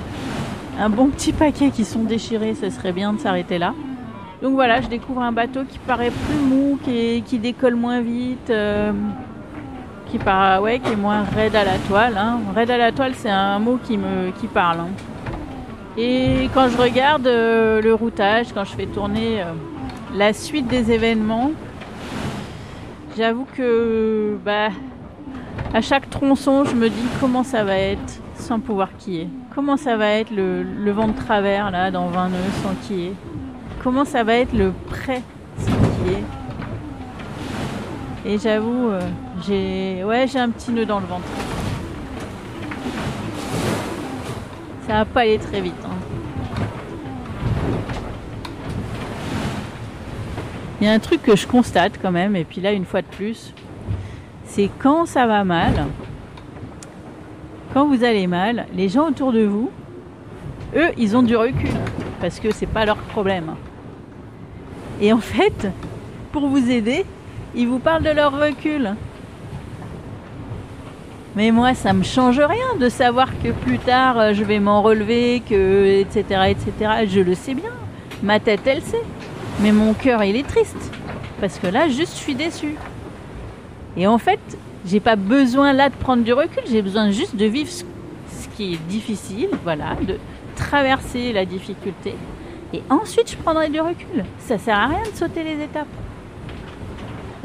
un 0.80 0.90
bon 0.90 1.08
petit 1.08 1.34
paquet 1.34 1.72
qui 1.72 1.86
sont 1.86 2.04
déchirés, 2.04 2.54
ce 2.54 2.70
serait 2.70 2.92
bien 2.92 3.14
de 3.14 3.20
s'arrêter 3.20 3.58
là. 3.58 3.74
Donc 4.42 4.54
voilà, 4.54 4.82
je 4.82 4.88
découvre 4.88 5.22
un 5.22 5.32
bateau 5.32 5.64
qui 5.64 5.80
paraît 5.80 6.12
plus 6.12 6.38
mou, 6.38 6.78
qui, 6.84 7.40
décolle 7.40 7.76
moins 7.76 8.02
vite, 8.02 8.50
euh, 8.50 8.92
qui, 10.12 10.20
paraît, 10.20 10.60
ouais, 10.60 10.80
qui 10.80 10.92
est 10.92 10.98
moins 10.98 11.24
raide 11.24 11.56
à 11.56 11.64
la 11.64 11.78
toile. 11.88 12.16
Hein. 12.18 12.40
Raide 12.54 12.70
à 12.70 12.78
la 12.78 12.92
toile, 12.92 13.14
c'est 13.16 13.30
un 13.30 13.58
mot 13.58 13.80
qui 13.84 13.98
me 13.98 14.32
qui 14.40 14.48
parle. 14.48 14.82
Hein. 14.82 14.90
Et 15.98 16.50
quand 16.54 16.68
je 16.70 16.78
regarde 16.78 17.26
euh, 17.26 17.82
le 17.82 17.94
routage, 17.94 18.48
quand 18.54 18.66
je 18.66 18.74
fais 18.74 18.86
tourner 18.86 19.42
euh, 19.42 19.46
la 20.14 20.34
suite 20.34 20.68
des 20.68 20.92
événements, 20.92 21.52
j'avoue 23.18 23.48
que 23.56 24.38
bah, 24.46 24.70
à 25.74 25.82
chaque 25.82 26.10
tronçon, 26.10 26.66
je 26.66 26.76
me 26.76 26.90
dis 26.90 27.08
comment 27.22 27.44
ça 27.44 27.64
va 27.64 27.78
être 27.78 28.22
sans 28.36 28.60
pouvoir 28.60 28.90
quiller. 28.98 29.30
Comment 29.54 29.78
ça 29.78 29.98
va 29.98 30.10
être 30.10 30.32
le, 30.32 30.92
vent 30.92 31.08
de 31.08 31.14
travers 31.14 31.72
là 31.72 31.92
dans 31.92 32.08
20 32.08 32.30
nœuds 32.30 32.38
sans 32.64 32.88
quiller 32.88 33.14
comment 33.86 34.04
ça 34.04 34.24
va 34.24 34.34
être 34.34 34.52
le 34.52 34.74
prêt 34.90 35.22
est 36.08 36.24
Et 38.28 38.40
j'avoue, 38.40 38.90
euh, 38.90 39.00
j'ai 39.46 40.04
ouais, 40.04 40.26
j'ai 40.28 40.40
un 40.40 40.50
petit 40.50 40.72
nœud 40.72 40.88
dans 40.88 41.00
le 41.00 41.06
ventre. 41.06 41.28
Ça 44.88 44.94
va 44.94 45.06
pas 45.06 45.22
aller 45.22 45.38
très 45.38 45.62
vite. 45.62 45.76
Hein. 45.86 45.90
Il 50.82 50.88
y 50.88 50.90
a 50.90 50.94
un 50.94 51.00
truc 51.00 51.22
que 51.22 51.36
je 51.36 51.46
constate 51.46 52.00
quand 52.02 52.12
même, 52.12 52.36
et 52.36 52.44
puis 52.44 52.62
là 52.62 52.72
une 52.72 52.86
fois 52.86 53.04
de 53.04 53.08
plus, 53.08 53.54
c'est 54.46 54.72
quand 54.80 55.06
ça 55.06 55.28
va 55.28 55.44
mal, 55.44 55.86
vous 57.84 58.06
allez 58.06 58.28
mal, 58.28 58.68
les 58.74 58.88
gens 58.88 59.10
autour 59.10 59.34
de 59.34 59.44
vous, 59.44 59.70
eux, 60.76 60.92
ils 60.98 61.18
ont 61.18 61.24
du 61.24 61.36
recul 61.36 61.70
parce 62.22 62.40
que 62.40 62.52
c'est 62.52 62.66
pas 62.66 62.86
leur 62.86 62.98
problème. 62.98 63.56
Et 65.02 65.12
en 65.12 65.20
fait, 65.20 65.68
pour 66.32 66.48
vous 66.48 66.70
aider, 66.72 67.06
ils 67.54 67.68
vous 67.68 67.80
parlent 67.80 68.04
de 68.04 68.10
leur 68.10 68.40
recul. 68.40 68.96
Mais 71.36 71.52
moi, 71.52 71.74
ça 71.74 71.92
me 71.92 72.04
change 72.04 72.40
rien 72.40 72.78
de 72.80 72.88
savoir 72.88 73.28
que 73.44 73.50
plus 73.52 73.78
tard, 73.78 74.18
euh, 74.18 74.34
je 74.34 74.44
vais 74.46 74.60
m'en 74.60 74.82
relever, 74.82 75.42
que 75.48 76.00
etc. 76.00 76.24
etc. 76.48 77.06
Je 77.08 77.20
le 77.20 77.36
sais 77.36 77.54
bien. 77.54 77.72
Ma 78.24 78.40
tête, 78.40 78.62
elle 78.66 78.82
sait. 78.82 79.04
Mais 79.62 79.74
mon 79.74 79.94
cœur, 79.94 80.24
il 80.24 80.38
est 80.38 80.48
triste. 80.48 80.92
Parce 81.42 81.60
que 81.60 81.68
là, 81.68 81.90
juste, 81.90 82.14
je 82.14 82.22
suis 82.22 82.36
déçue. 82.36 82.76
Et 83.98 84.08
en 84.08 84.18
fait, 84.18 84.40
j'ai 84.86 85.00
pas 85.00 85.16
besoin 85.16 85.74
là 85.74 85.90
de 85.90 85.96
prendre 85.96 86.24
du 86.24 86.34
recul. 86.34 86.64
J'ai 86.70 86.82
besoin 86.82 87.12
juste 87.12 87.36
de 87.36 87.46
vivre 87.46 87.70
ce 87.70 87.84
qui 88.56 88.74
est 88.74 88.88
difficile, 88.88 89.50
voilà, 89.64 89.96
de 90.08 90.18
traverser 90.56 91.34
la 91.34 91.46
difficulté 91.46 92.16
et 92.76 92.82
ensuite, 92.90 93.32
je 93.32 93.38
prendrai 93.38 93.70
du 93.70 93.80
recul. 93.80 94.26
Ça 94.40 94.58
sert 94.58 94.78
à 94.78 94.88
rien 94.88 95.04
de 95.04 95.16
sauter 95.16 95.44
les 95.44 95.64
étapes. 95.64 95.88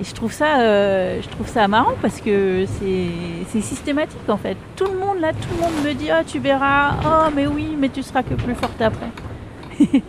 Et 0.00 0.04
je 0.04 0.12
trouve 0.14 0.32
ça, 0.32 0.60
euh, 0.60 1.20
je 1.22 1.28
trouve 1.28 1.46
ça 1.46 1.68
marrant 1.68 1.92
parce 2.02 2.20
que 2.20 2.64
c'est 2.66 3.60
systématique 3.60 4.28
en 4.28 4.38
fait. 4.38 4.56
Tout 4.74 4.86
le 4.86 4.98
monde 4.98 5.20
là, 5.20 5.32
tout 5.32 5.48
le 5.54 5.60
monde 5.60 5.84
me 5.84 5.92
dit 5.92 6.08
oh 6.10 6.22
tu 6.26 6.38
verras, 6.38 6.94
oh 7.04 7.30
mais 7.36 7.46
oui, 7.46 7.76
mais 7.78 7.90
tu 7.90 8.02
seras 8.02 8.22
que 8.22 8.34
plus 8.34 8.54
forte 8.54 8.80
après. 8.80 9.10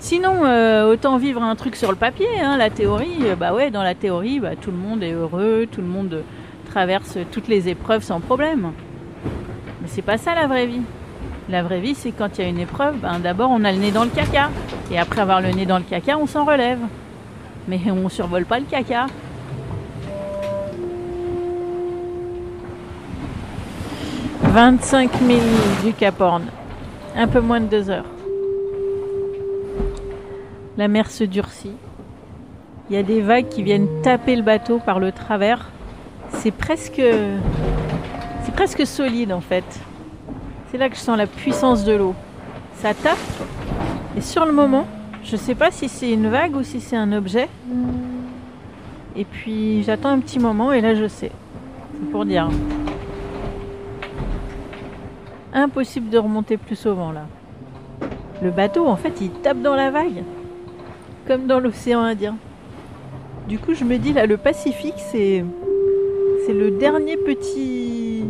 Sinon, 0.00 0.44
euh, 0.44 0.92
autant 0.92 1.16
vivre 1.16 1.42
un 1.42 1.56
truc 1.56 1.74
sur 1.74 1.90
le 1.90 1.96
papier. 1.96 2.28
Hein, 2.40 2.56
la 2.56 2.70
théorie, 2.70 3.18
euh, 3.22 3.34
bah 3.34 3.52
ouais, 3.52 3.70
dans 3.70 3.82
la 3.82 3.96
théorie, 3.96 4.38
bah, 4.38 4.54
tout 4.54 4.70
le 4.70 4.76
monde 4.76 5.02
est 5.02 5.12
heureux, 5.12 5.66
tout 5.70 5.80
le 5.80 5.88
monde 5.88 6.22
traverse 6.70 7.18
toutes 7.32 7.48
les 7.48 7.68
épreuves 7.68 8.04
sans 8.04 8.20
problème. 8.20 8.70
Mais 9.82 9.88
c'est 9.88 10.02
pas 10.02 10.16
ça 10.16 10.36
la 10.36 10.46
vraie 10.46 10.66
vie. 10.66 10.82
La 11.48 11.64
vraie 11.64 11.80
vie, 11.80 11.96
c'est 11.96 12.12
quand 12.12 12.38
il 12.38 12.42
y 12.42 12.44
a 12.44 12.48
une 12.48 12.60
épreuve, 12.60 12.96
ben, 12.98 13.18
d'abord 13.18 13.50
on 13.50 13.64
a 13.64 13.72
le 13.72 13.78
nez 13.78 13.90
dans 13.90 14.04
le 14.04 14.10
caca. 14.10 14.50
Et 14.92 14.98
après 14.98 15.20
avoir 15.20 15.40
le 15.40 15.50
nez 15.50 15.66
dans 15.66 15.78
le 15.78 15.84
caca, 15.84 16.16
on 16.16 16.26
s'en 16.26 16.44
relève. 16.44 16.78
Mais 17.66 17.80
on 17.90 18.08
survole 18.08 18.44
pas 18.44 18.60
le 18.60 18.66
caca. 18.66 19.06
«25 24.42 25.10
000 25.26 25.40
du 25.84 25.92
Cap 25.92 26.20
Horn. 26.20 26.44
Un 27.16 27.26
peu 27.26 27.40
moins 27.40 27.60
de 27.60 27.66
deux 27.66 27.90
heures. 27.90 28.06
La 30.78 30.86
mer 30.86 31.10
se 31.10 31.24
durcit. 31.24 31.72
Il 32.88 32.94
y 32.94 32.98
a 33.00 33.02
des 33.02 33.20
vagues 33.20 33.48
qui 33.48 33.64
viennent 33.64 33.88
taper 34.02 34.36
le 34.36 34.42
bateau 34.42 34.78
par 34.78 35.00
le 35.00 35.10
travers. 35.10 35.70
C'est 36.30 36.52
presque... 36.52 37.02
Solide 38.84 39.32
en 39.32 39.40
fait. 39.40 39.64
C'est 40.70 40.78
là 40.78 40.88
que 40.88 40.94
je 40.94 41.00
sens 41.00 41.16
la 41.16 41.26
puissance 41.26 41.84
de 41.84 41.92
l'eau. 41.92 42.14
Ça 42.74 42.92
tape. 42.94 43.18
Et 44.16 44.20
sur 44.20 44.44
le 44.44 44.52
moment, 44.52 44.86
je 45.24 45.32
ne 45.32 45.36
sais 45.36 45.54
pas 45.54 45.70
si 45.70 45.88
c'est 45.88 46.12
une 46.12 46.28
vague 46.28 46.54
ou 46.54 46.62
si 46.62 46.80
c'est 46.80 46.96
un 46.96 47.12
objet. 47.12 47.48
Et 49.16 49.24
puis 49.24 49.82
j'attends 49.84 50.10
un 50.10 50.20
petit 50.20 50.38
moment 50.38 50.72
et 50.72 50.80
là 50.80 50.94
je 50.94 51.08
sais. 51.08 51.32
C'est 51.92 52.10
pour 52.10 52.24
dire. 52.24 52.48
Impossible 55.52 56.10
de 56.10 56.18
remonter 56.18 56.56
plus 56.56 56.76
souvent 56.76 57.10
là. 57.10 57.26
Le 58.42 58.50
bateau 58.50 58.86
en 58.86 58.96
fait 58.96 59.20
il 59.20 59.30
tape 59.30 59.62
dans 59.62 59.74
la 59.74 59.90
vague. 59.90 60.22
Comme 61.28 61.46
dans 61.46 61.60
l'océan 61.60 62.00
Indien. 62.00 62.36
Du 63.48 63.58
coup 63.58 63.74
je 63.74 63.84
me 63.84 63.98
dis 63.98 64.12
là 64.12 64.26
le 64.26 64.36
Pacifique 64.36 64.98
c'est. 64.98 65.44
C'est 66.46 66.54
le 66.54 66.72
dernier 66.72 67.16
petit 67.16 68.24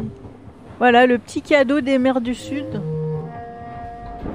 voilà 0.79 1.07
le 1.07 1.19
petit 1.19 1.43
cadeau 1.43 1.81
des 1.81 1.99
mers 1.99 2.21
du 2.21 2.35
Sud. 2.35 2.81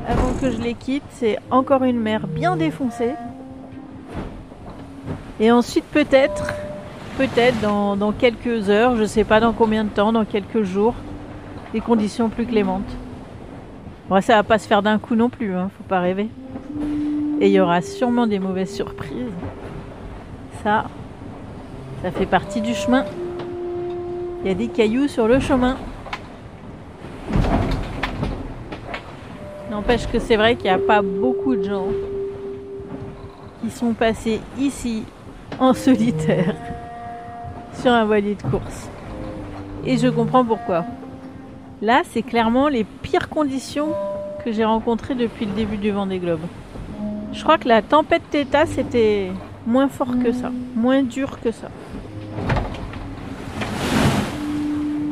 Avant 0.07 0.33
que 0.41 0.51
je 0.51 0.61
les 0.61 0.73
quitte, 0.73 1.03
c'est 1.09 1.39
encore 1.49 1.83
une 1.83 1.99
mer 1.99 2.27
bien 2.27 2.57
défoncée. 2.57 3.13
Et 5.39 5.51
ensuite 5.51 5.85
peut-être, 5.85 6.53
peut-être 7.17 7.61
dans, 7.61 8.11
quelques 8.11 8.69
heures, 8.69 8.97
je 8.97 9.03
ne 9.03 9.07
sais 9.07 9.23
pas 9.23 9.39
dans 9.39 9.53
combien 9.53 9.85
de 9.85 9.89
temps, 9.89 10.11
dans 10.11 10.25
quelques 10.25 10.63
jours, 10.63 10.95
des 11.71 11.79
conditions 11.79 12.27
plus 12.27 12.45
clémentes. 12.45 12.91
Bon, 14.09 14.19
ça 14.21 14.35
va 14.35 14.43
pas 14.43 14.59
se 14.59 14.67
faire 14.67 14.81
d'un 14.81 14.99
coup 14.99 15.15
non 15.15 15.29
plus, 15.29 15.55
hein, 15.55 15.69
faut 15.77 15.85
pas 15.85 16.01
rêver. 16.01 16.27
Et 17.39 17.47
il 17.47 17.53
y 17.53 17.59
aura 17.59 17.81
sûrement 17.81 18.27
des 18.27 18.39
mauvaises 18.39 18.73
surprises. 18.73 19.31
Ça, 20.63 20.85
ça 22.01 22.11
fait 22.11 22.25
partie 22.25 22.61
du 22.61 22.73
chemin. 22.73 23.05
Il 24.41 24.47
y 24.47 24.51
a 24.51 24.53
des 24.53 24.67
cailloux 24.67 25.07
sur 25.07 25.27
le 25.27 25.39
chemin. 25.39 25.77
N'empêche 29.71 30.07
que 30.07 30.19
c'est 30.19 30.35
vrai 30.35 30.55
qu'il 30.55 30.65
n'y 30.65 30.69
a 30.71 30.77
pas 30.77 31.01
beaucoup 31.01 31.55
de 31.55 31.63
gens 31.63 31.87
qui 33.61 33.69
sont 33.69 33.93
passés 33.93 34.39
ici 34.59 35.03
en 35.59 35.73
solitaire 35.73 36.55
sur 37.73 37.91
un 37.91 38.05
voilier 38.05 38.35
de 38.35 38.43
course. 38.43 38.89
Et 39.85 39.97
je 39.97 40.07
comprends 40.07 40.45
pourquoi. 40.45 40.85
Là, 41.81 42.03
c'est 42.09 42.21
clairement 42.21 42.69
les 42.69 42.83
pires 42.83 43.29
conditions 43.29 43.89
que 44.45 44.51
j'ai 44.51 44.63
rencontrées 44.63 45.15
depuis 45.15 45.45
le 45.45 45.53
début 45.53 45.77
du 45.77 45.91
Vendée 45.91 46.19
Globe. 46.19 46.41
Je 47.33 47.41
crois 47.41 47.57
que 47.57 47.67
la 47.67 47.81
tempête 47.81 48.21
Theta, 48.29 48.67
c'était 48.67 49.31
moins 49.65 49.87
fort 49.87 50.19
que 50.23 50.31
ça, 50.31 50.51
moins 50.75 51.01
dur 51.01 51.39
que 51.41 51.51
ça. 51.51 51.69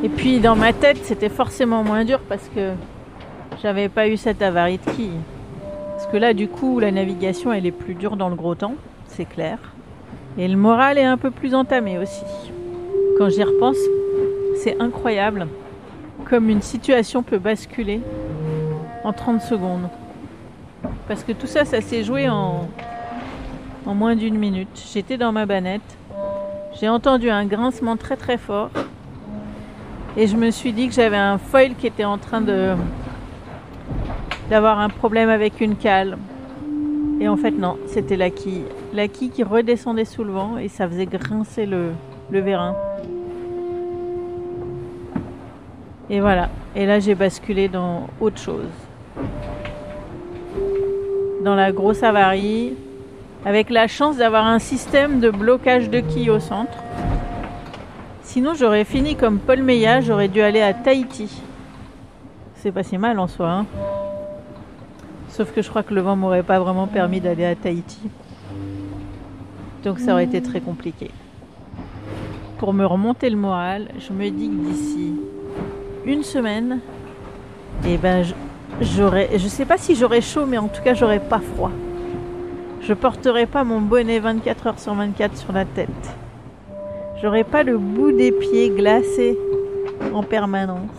Et 0.03 0.09
puis 0.09 0.39
dans 0.39 0.55
ma 0.55 0.71
tête, 0.71 0.99
c'était 1.03 1.29
forcément 1.29 1.83
moins 1.83 2.05
dur 2.05 2.19
parce 2.29 2.47
que 2.53 2.73
j'avais 3.63 3.89
pas 3.89 4.07
eu 4.07 4.17
cette 4.17 4.43
avarie 4.43 4.77
de 4.77 4.91
quille. 4.91 5.19
Parce 5.95 6.05
que 6.07 6.17
là, 6.17 6.33
du 6.33 6.47
coup, 6.47 6.79
la 6.79 6.91
navigation, 6.91 7.51
elle 7.51 7.65
est 7.65 7.71
plus 7.71 7.95
dure 7.95 8.15
dans 8.15 8.29
le 8.29 8.35
gros 8.35 8.55
temps, 8.55 8.75
c'est 9.07 9.25
clair. 9.25 9.57
Et 10.37 10.47
le 10.47 10.57
moral 10.57 10.99
est 10.99 11.03
un 11.03 11.17
peu 11.17 11.31
plus 11.31 11.55
entamé 11.55 11.97
aussi. 11.97 12.23
Quand 13.17 13.29
j'y 13.29 13.43
repense, 13.43 13.77
c'est 14.63 14.79
incroyable 14.79 15.47
comme 16.25 16.49
une 16.49 16.61
situation 16.61 17.23
peut 17.23 17.39
basculer 17.39 17.99
en 19.03 19.11
30 19.11 19.41
secondes. 19.41 19.89
Parce 21.11 21.25
que 21.25 21.33
tout 21.33 21.45
ça, 21.45 21.65
ça 21.65 21.81
s'est 21.81 22.05
joué 22.05 22.29
en, 22.29 22.69
moins 23.85 24.15
d'une 24.15 24.37
minute. 24.37 24.81
J'étais 24.93 25.17
dans 25.17 25.33
ma 25.33 25.45
banette, 25.45 25.81
j'ai 26.79 26.87
entendu 26.87 27.29
un 27.29 27.45
grincement 27.45 27.97
très 27.97 28.15
très 28.15 28.37
fort 28.37 28.69
et 30.15 30.25
je 30.25 30.37
me 30.37 30.51
suis 30.51 30.71
dit 30.71 30.87
que 30.87 30.93
j'avais 30.93 31.17
un 31.17 31.37
foil 31.37 31.75
qui 31.75 31.85
était 31.85 32.05
en 32.05 32.17
train 32.17 32.39
de, 32.39 32.75
d'avoir 34.49 34.79
un 34.79 34.87
problème 34.87 35.27
avec 35.27 35.59
une 35.59 35.75
cale. 35.75 36.17
Et 37.19 37.27
en 37.27 37.35
fait, 37.35 37.51
non, 37.51 37.77
c'était 37.87 38.15
la 38.15 38.29
quille. 38.29 38.63
La 38.93 39.09
quille 39.09 39.31
qui 39.31 39.43
redescendait 39.43 40.05
sous 40.05 40.23
le 40.23 40.31
vent 40.31 40.57
et 40.57 40.69
ça 40.69 40.87
faisait 40.87 41.07
grincer 41.07 41.65
le, 41.65 41.89
le 42.29 42.39
vérin. 42.39 42.73
Et 46.09 46.21
voilà. 46.21 46.47
Et 46.73 46.85
là, 46.85 47.01
j'ai 47.01 47.15
basculé 47.15 47.67
dans 47.67 48.07
autre 48.21 48.37
chose. 48.37 48.69
Dans 51.43 51.55
la 51.55 51.71
grosse 51.71 52.03
avarie, 52.03 52.73
avec 53.45 53.71
la 53.71 53.87
chance 53.87 54.17
d'avoir 54.17 54.45
un 54.45 54.59
système 54.59 55.19
de 55.19 55.31
blocage 55.31 55.89
de 55.89 55.99
quilles 55.99 56.29
au 56.29 56.39
centre. 56.39 56.77
Sinon, 58.21 58.53
j'aurais 58.53 58.85
fini 58.85 59.15
comme 59.15 59.39
Paul 59.39 59.63
Meillat, 59.63 60.01
j'aurais 60.01 60.27
dû 60.27 60.41
aller 60.41 60.61
à 60.61 60.75
Tahiti. 60.75 61.41
C'est 62.55 62.71
pas 62.71 62.83
si 62.83 62.99
mal 62.99 63.17
en 63.17 63.27
soi. 63.27 63.49
Hein 63.49 63.65
Sauf 65.29 65.51
que 65.51 65.63
je 65.63 65.69
crois 65.69 65.81
que 65.81 65.95
le 65.95 66.01
vent 66.01 66.15
m'aurait 66.15 66.43
pas 66.43 66.59
vraiment 66.59 66.85
permis 66.85 67.19
d'aller 67.19 67.45
à 67.45 67.55
Tahiti. 67.55 68.09
Donc 69.83 69.97
ça 69.97 70.11
aurait 70.13 70.25
été 70.25 70.43
très 70.43 70.61
compliqué. 70.61 71.09
Pour 72.59 72.71
me 72.71 72.85
remonter 72.85 73.31
le 73.31 73.37
moral, 73.37 73.87
je 73.97 74.13
me 74.13 74.29
dis 74.29 74.47
que 74.47 74.69
d'ici 74.69 75.13
une 76.05 76.21
semaine, 76.21 76.79
et 77.83 77.93
eh 77.93 77.97
ben 77.97 78.23
j'aurais, 78.79 79.29
je 79.33 79.47
sais 79.47 79.65
pas 79.65 79.77
si 79.77 79.95
j'aurais 79.95 80.21
chaud, 80.21 80.45
mais 80.45 80.57
en 80.57 80.67
tout 80.67 80.81
cas 80.81 80.93
j'aurais 80.93 81.19
pas 81.19 81.39
froid. 81.39 81.71
Je 82.81 82.93
porterai 82.93 83.45
pas 83.45 83.63
mon 83.63 83.81
bonnet 83.81 84.19
24 84.19 84.67
heures 84.67 84.79
sur 84.79 84.93
24 84.93 85.37
sur 85.37 85.51
la 85.51 85.65
tête. 85.65 85.89
J'aurais 87.21 87.43
pas 87.43 87.63
le 87.63 87.77
bout 87.77 88.11
des 88.11 88.31
pieds 88.31 88.69
glacé 88.69 89.37
en 90.13 90.23
permanence. 90.23 90.89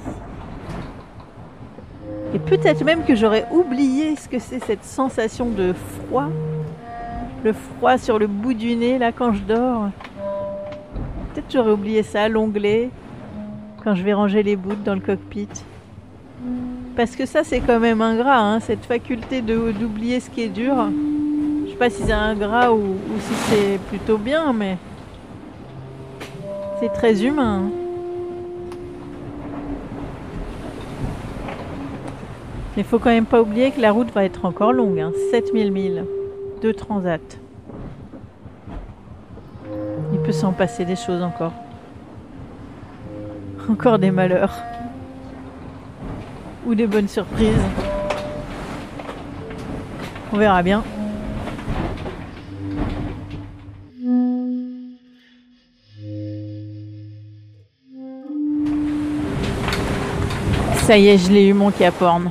Et 2.34 2.38
peut-être 2.38 2.84
même 2.84 3.04
que 3.04 3.14
j'aurais 3.14 3.46
oublié 3.50 4.16
ce 4.16 4.28
que 4.28 4.38
c'est 4.38 4.62
cette 4.64 4.84
sensation 4.84 5.50
de 5.50 5.72
froid. 5.72 6.28
Le 7.44 7.52
froid 7.52 7.98
sur 7.98 8.18
le 8.18 8.26
bout 8.26 8.54
du 8.54 8.76
nez 8.76 8.98
là 8.98 9.10
quand 9.10 9.32
je 9.32 9.42
dors. 9.42 9.90
Peut-être 11.34 11.50
j'aurais 11.52 11.72
oublié 11.72 12.02
ça, 12.02 12.28
l'onglet, 12.28 12.90
quand 13.82 13.94
je 13.94 14.02
vais 14.02 14.12
ranger 14.12 14.42
les 14.42 14.54
bouts 14.54 14.76
dans 14.84 14.94
le 14.94 15.00
cockpit. 15.00 15.48
Parce 16.96 17.16
que 17.16 17.24
ça 17.24 17.42
c'est 17.44 17.60
quand 17.60 17.80
même 17.80 18.02
ingrat, 18.02 18.38
hein, 18.38 18.60
cette 18.60 18.84
faculté 18.84 19.40
d'oublier 19.40 20.20
ce 20.20 20.28
qui 20.28 20.42
est 20.42 20.48
dur. 20.48 20.74
Je 21.64 21.70
sais 21.70 21.76
pas 21.76 21.90
si 21.90 22.02
c'est 22.02 22.12
ingrat 22.12 22.72
ou, 22.72 22.76
ou 22.76 23.20
si 23.20 23.34
c'est 23.48 23.78
plutôt 23.88 24.18
bien, 24.18 24.52
mais 24.52 24.76
c'est 26.80 26.92
très 26.92 27.24
humain. 27.24 27.62
Hein. 27.64 27.70
Mais 32.76 32.82
il 32.82 32.84
faut 32.84 32.98
quand 32.98 33.10
même 33.10 33.26
pas 33.26 33.40
oublier 33.40 33.70
que 33.70 33.80
la 33.80 33.92
route 33.92 34.10
va 34.12 34.24
être 34.24 34.44
encore 34.44 34.72
longue, 34.72 34.98
hein, 34.98 35.12
7000 35.30 35.70
milles 35.70 36.04
de 36.62 36.72
transat. 36.72 37.20
Il 40.12 40.18
peut 40.20 40.32
s'en 40.32 40.52
passer 40.52 40.84
des 40.84 40.96
choses 40.96 41.22
encore. 41.22 41.52
Encore 43.68 43.98
des 43.98 44.10
malheurs. 44.10 44.54
Ou 46.66 46.74
des 46.74 46.86
bonnes 46.86 47.08
surprises. 47.08 47.48
On 50.32 50.36
verra 50.36 50.62
bien. 50.62 50.82
Ça 60.82 60.96
y 60.98 61.08
est, 61.08 61.18
je 61.18 61.30
l'ai 61.32 61.46
eu 61.46 61.52
mon 61.52 61.70
caporne. 61.70 62.30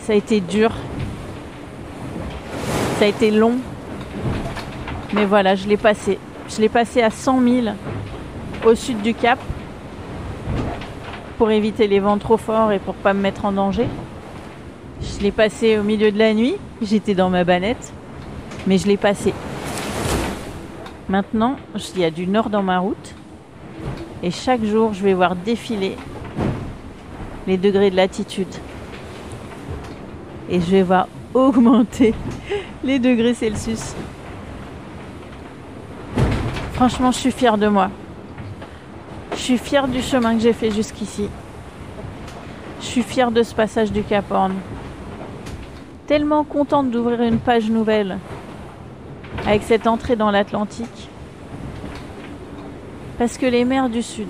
Ça 0.00 0.12
a 0.12 0.16
été 0.16 0.40
dur. 0.40 0.72
Ça 2.98 3.04
a 3.04 3.08
été 3.08 3.30
long. 3.30 3.58
Mais 5.12 5.24
voilà, 5.24 5.54
je 5.54 5.68
l'ai 5.68 5.76
passé. 5.76 6.18
Je 6.48 6.60
l'ai 6.60 6.68
passé 6.68 7.02
à 7.02 7.10
100 7.10 7.40
000 7.42 7.66
au 8.64 8.74
sud 8.74 9.02
du 9.02 9.14
Cap 9.14 9.38
pour 11.40 11.50
éviter 11.50 11.86
les 11.86 12.00
vents 12.00 12.18
trop 12.18 12.36
forts 12.36 12.70
et 12.70 12.78
pour 12.78 12.94
pas 12.94 13.14
me 13.14 13.22
mettre 13.22 13.46
en 13.46 13.52
danger. 13.52 13.86
Je 15.00 15.22
l'ai 15.22 15.30
passé 15.30 15.78
au 15.78 15.82
milieu 15.82 16.12
de 16.12 16.18
la 16.18 16.34
nuit. 16.34 16.56
J'étais 16.82 17.14
dans 17.14 17.30
ma 17.30 17.44
banette. 17.44 17.94
Mais 18.66 18.76
je 18.76 18.86
l'ai 18.86 18.98
passé. 18.98 19.32
Maintenant, 21.08 21.56
il 21.94 22.00
y 22.02 22.04
a 22.04 22.10
du 22.10 22.26
nord 22.26 22.50
dans 22.50 22.62
ma 22.62 22.78
route. 22.78 23.14
Et 24.22 24.30
chaque 24.30 24.62
jour, 24.62 24.92
je 24.92 25.02
vais 25.02 25.14
voir 25.14 25.34
défiler 25.34 25.96
les 27.46 27.56
degrés 27.56 27.90
de 27.90 27.96
latitude 27.96 28.54
et 30.50 30.60
je 30.60 30.70
vais 30.70 30.82
voir 30.82 31.08
augmenter 31.32 32.12
les 32.84 32.98
degrés 32.98 33.32
Celsius. 33.32 33.94
Franchement, 36.74 37.12
je 37.12 37.18
suis 37.18 37.32
fière 37.32 37.56
de 37.56 37.68
moi. 37.68 37.90
Je 39.40 39.46
suis 39.46 39.58
fière 39.58 39.88
du 39.88 40.02
chemin 40.02 40.34
que 40.34 40.42
j'ai 40.42 40.52
fait 40.52 40.70
jusqu'ici. 40.70 41.26
Je 42.78 42.84
suis 42.84 43.02
fière 43.02 43.30
de 43.30 43.42
ce 43.42 43.54
passage 43.54 43.90
du 43.90 44.02
Cap 44.02 44.30
Horn. 44.30 44.52
Tellement 46.06 46.44
contente 46.44 46.90
d'ouvrir 46.90 47.22
une 47.22 47.38
page 47.38 47.70
nouvelle 47.70 48.18
avec 49.46 49.62
cette 49.62 49.86
entrée 49.86 50.14
dans 50.14 50.30
l'Atlantique. 50.30 51.08
Parce 53.16 53.38
que 53.38 53.46
les 53.46 53.64
mers 53.64 53.88
du 53.88 54.02
Sud, 54.02 54.28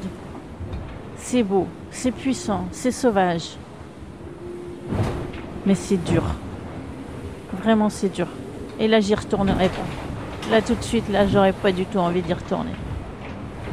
c'est 1.17 1.43
beau, 1.43 1.67
c'est 1.91 2.13
puissant, 2.13 2.69
c'est 2.71 2.93
sauvage. 2.93 3.57
Mais 5.67 5.75
c'est 5.75 6.03
dur. 6.05 6.23
Vraiment, 7.53 7.89
c'est 7.89 8.15
dur. 8.15 8.29
Et 8.79 8.87
là, 8.87 9.01
j'y 9.01 9.17
retournerai 9.17 9.71
pas. 9.71 10.53
Là, 10.53 10.63
tout 10.63 10.77
de 10.77 10.85
suite, 10.85 11.09
là, 11.11 11.27
j'aurais 11.27 11.53
pas 11.53 11.73
du 11.73 11.85
tout 11.85 11.99
envie 11.99 12.23
d'y 12.23 12.33
retourner. 12.33 12.77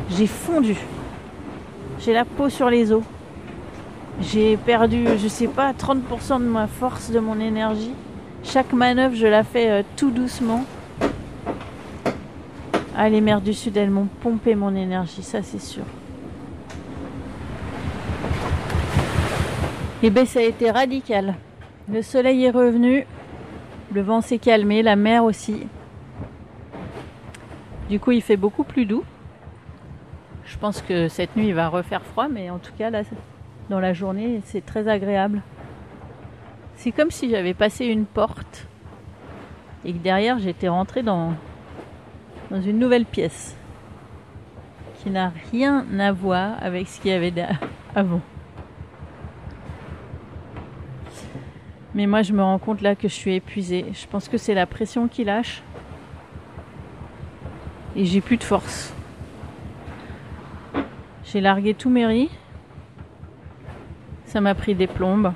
J'ai 0.10 0.26
fondu. 0.26 0.76
J'ai 1.99 2.13
la 2.13 2.25
peau 2.25 2.49
sur 2.49 2.69
les 2.69 2.91
os. 2.91 3.03
J'ai 4.21 4.57
perdu, 4.57 5.05
je 5.17 5.27
sais 5.27 5.47
pas, 5.47 5.73
30% 5.73 6.39
de 6.39 6.45
ma 6.45 6.67
force, 6.67 7.12
de 7.12 7.19
mon 7.19 7.39
énergie. 7.39 7.93
Chaque 8.43 8.73
manœuvre, 8.73 9.15
je 9.15 9.27
la 9.27 9.43
fais 9.43 9.69
euh, 9.69 9.83
tout 9.95 10.12
doucement. 10.12 10.63
Ah, 12.95 13.10
les 13.10 13.21
mers 13.21 13.41
du 13.41 13.53
Sud, 13.53 13.77
elles 13.77 13.91
m'ont 13.91 14.07
pompé 14.21 14.55
mon 14.55 14.75
énergie, 14.75 15.21
ça 15.21 15.43
c'est 15.43 15.62
sûr. 15.62 15.83
Et 20.03 20.07
eh 20.07 20.10
ben 20.12 20.25
ça 20.25 20.39
a 20.39 20.43
été 20.43 20.69
radical. 20.69 21.36
Le 21.91 22.01
soleil 22.01 22.43
est 22.45 22.51
revenu, 22.51 23.05
le 23.93 24.01
vent 24.01 24.21
s'est 24.21 24.38
calmé, 24.38 24.83
la 24.83 24.95
mer 24.95 25.23
aussi. 25.23 25.67
Du 27.89 27.99
coup, 27.99 28.12
il 28.12 28.21
fait 28.21 28.38
beaucoup 28.38 28.63
plus 28.63 28.86
doux. 28.86 29.03
Je 30.47 30.57
pense 30.57 30.81
que 30.81 31.10
cette 31.10 31.36
nuit, 31.36 31.49
il 31.49 31.53
va 31.53 31.67
refaire 31.67 32.01
froid, 32.01 32.29
mais 32.29 32.49
en 32.49 32.57
tout 32.57 32.71
cas, 32.77 32.89
là, 32.89 33.03
dans 33.69 33.79
la 33.79 33.93
journée, 33.93 34.41
c'est 34.45 34.65
très 34.65 34.88
agréable. 34.88 35.41
C'est 36.75 36.91
comme 36.91 37.12
si 37.12 37.29
j'avais 37.29 37.53
passé 37.53 37.86
une 37.86 38.05
porte 38.05 38.67
et 39.83 39.93
que 39.93 39.97
derrière, 39.97 40.39
j'étais 40.39 40.69
rentrée 40.69 41.03
dans, 41.03 41.33
une 42.51 42.79
nouvelle 42.79 43.05
pièce 43.05 43.57
qui 44.99 45.10
n'a 45.10 45.33
rien 45.51 45.86
à 45.99 46.12
voir 46.12 46.55
avec 46.62 46.88
ce 46.88 47.01
qu'il 47.01 47.12
y 47.12 47.13
avait 47.13 47.33
avant. 47.93 48.21
Mais 51.93 52.07
moi, 52.07 52.21
je 52.21 52.31
me 52.31 52.41
rends 52.41 52.60
compte 52.60 52.81
là 52.81 52.95
que 52.95 53.07
je 53.07 53.13
suis 53.13 53.36
épuisée. 53.36 53.86
Je 53.91 54.07
pense 54.07 54.29
que 54.29 54.38
c'est 54.38 54.53
la 54.53 54.65
pression 54.65 55.07
qui 55.07 55.23
lâche. 55.23 55.62
Et 57.95 58.05
j'ai 58.05 58.21
plus 58.21 58.38
de 58.38 58.43
force. 58.43 58.93
J'ai 61.31 61.41
largué 61.41 61.73
tous 61.73 61.89
mes 61.89 62.05
riz. 62.05 62.29
Ça 64.23 64.39
m'a 64.39 64.55
pris 64.55 64.75
des 64.75 64.87
plombes. 64.87 65.33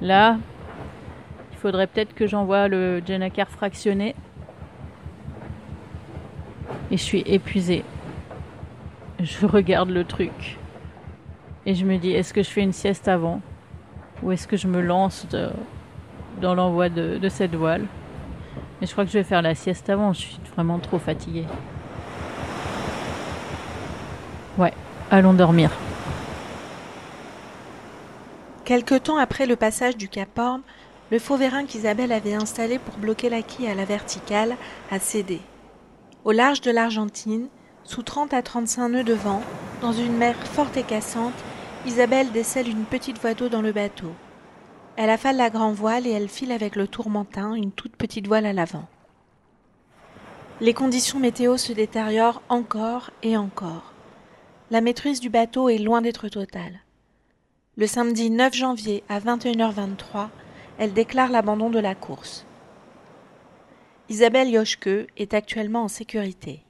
Là, 0.00 0.38
il 1.50 1.58
faudrait 1.58 1.88
peut-être 1.88 2.14
que 2.14 2.28
j'envoie 2.28 2.68
le 2.68 3.02
Jennacar 3.04 3.48
fractionné. 3.48 4.14
Et 6.92 6.96
je 6.96 7.02
suis 7.02 7.24
épuisée. 7.26 7.82
Je 9.18 9.46
regarde 9.46 9.90
le 9.90 10.04
truc. 10.04 10.58
Et 11.66 11.74
je 11.74 11.84
me 11.86 11.96
dis, 11.96 12.12
est-ce 12.12 12.32
que 12.32 12.42
je 12.44 12.50
fais 12.50 12.62
une 12.62 12.72
sieste 12.72 13.08
avant? 13.08 13.40
Ou 14.22 14.30
est-ce 14.30 14.46
que 14.46 14.56
je 14.56 14.68
me 14.68 14.80
lance 14.80 15.26
dans 16.40 16.54
l'envoi 16.54 16.88
de, 16.88 17.28
cette 17.28 17.56
voile? 17.56 17.86
Mais 18.80 18.86
je 18.86 18.92
crois 18.92 19.04
que 19.04 19.10
je 19.10 19.18
vais 19.18 19.24
faire 19.24 19.42
la 19.42 19.56
sieste 19.56 19.90
avant, 19.90 20.12
je 20.12 20.20
suis 20.20 20.38
vraiment 20.54 20.78
trop 20.78 21.00
fatiguée. 21.00 21.46
Ouais, 24.56 24.72
allons 25.10 25.34
dormir. 25.34 25.70
Quelque 28.64 28.94
temps 28.94 29.16
après 29.16 29.46
le 29.46 29.56
passage 29.56 29.96
du 29.96 30.08
Cap 30.08 30.38
Horn, 30.38 30.62
le 31.10 31.18
faux 31.18 31.36
vérin 31.36 31.64
qu'Isabelle 31.64 32.12
avait 32.12 32.34
installé 32.34 32.78
pour 32.78 32.96
bloquer 32.96 33.28
la 33.28 33.42
quille 33.42 33.66
à 33.66 33.74
la 33.74 33.84
verticale 33.84 34.56
a 34.92 35.00
cédé. 35.00 35.40
Au 36.24 36.30
large 36.30 36.60
de 36.60 36.70
l'Argentine, 36.70 37.48
sous 37.82 38.02
30 38.02 38.32
à 38.32 38.42
35 38.42 38.88
nœuds 38.88 39.04
de 39.04 39.12
vent, 39.12 39.42
dans 39.82 39.92
une 39.92 40.16
mer 40.16 40.36
forte 40.36 40.76
et 40.76 40.84
cassante, 40.84 41.34
Isabelle 41.84 42.30
décèle 42.30 42.68
une 42.68 42.84
petite 42.84 43.20
voie 43.20 43.34
d'eau 43.34 43.48
dans 43.48 43.60
le 43.60 43.72
bateau. 43.72 44.12
Elle 44.96 45.10
affale 45.10 45.36
la 45.36 45.50
grand 45.50 45.72
voile 45.72 46.06
et 46.06 46.12
elle 46.12 46.28
file 46.28 46.52
avec 46.52 46.76
le 46.76 46.86
tourmentin, 46.86 47.54
une 47.54 47.72
toute 47.72 47.96
petite 47.96 48.28
voile 48.28 48.46
à 48.46 48.52
l'avant. 48.52 48.86
Les 50.60 50.74
conditions 50.74 51.18
météo 51.18 51.56
se 51.56 51.72
détériorent 51.72 52.40
encore 52.48 53.10
et 53.24 53.36
encore. 53.36 53.93
La 54.74 54.80
maîtrise 54.80 55.20
du 55.20 55.30
bateau 55.30 55.68
est 55.68 55.78
loin 55.78 56.02
d'être 56.02 56.28
totale. 56.28 56.80
Le 57.76 57.86
samedi 57.86 58.28
9 58.28 58.52
janvier 58.54 59.04
à 59.08 59.20
21h23, 59.20 60.30
elle 60.78 60.92
déclare 60.92 61.30
l'abandon 61.30 61.70
de 61.70 61.78
la 61.78 61.94
course. 61.94 62.44
Isabelle 64.08 64.48
Yoshke 64.48 65.06
est 65.16 65.32
actuellement 65.32 65.84
en 65.84 65.88
sécurité. 65.88 66.64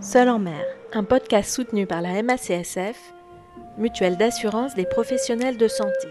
Seul 0.00 0.28
en 0.28 0.38
mer, 0.38 0.64
un 0.92 1.02
podcast 1.02 1.52
soutenu 1.52 1.88
par 1.88 2.02
la 2.02 2.22
MACSF, 2.22 3.14
mutuelle 3.78 4.16
d'assurance 4.16 4.76
des 4.76 4.86
professionnels 4.86 5.56
de 5.56 5.66
santé. 5.66 6.06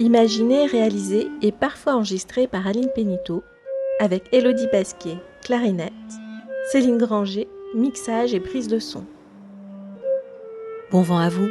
Imaginé, 0.00 0.66
réalisé 0.66 1.28
et 1.40 1.52
parfois 1.52 1.94
enregistré 1.94 2.46
par 2.46 2.66
Aline 2.66 2.90
Pénito, 2.94 3.44
avec 4.00 4.24
Elodie 4.32 4.66
Pasquier, 4.68 5.18
clarinette, 5.42 5.92
Céline 6.72 6.98
Granger, 6.98 7.46
mixage 7.74 8.34
et 8.34 8.40
prise 8.40 8.66
de 8.66 8.80
son. 8.80 9.04
Bon 10.90 11.02
vent 11.02 11.18
à 11.18 11.28
vous 11.28 11.48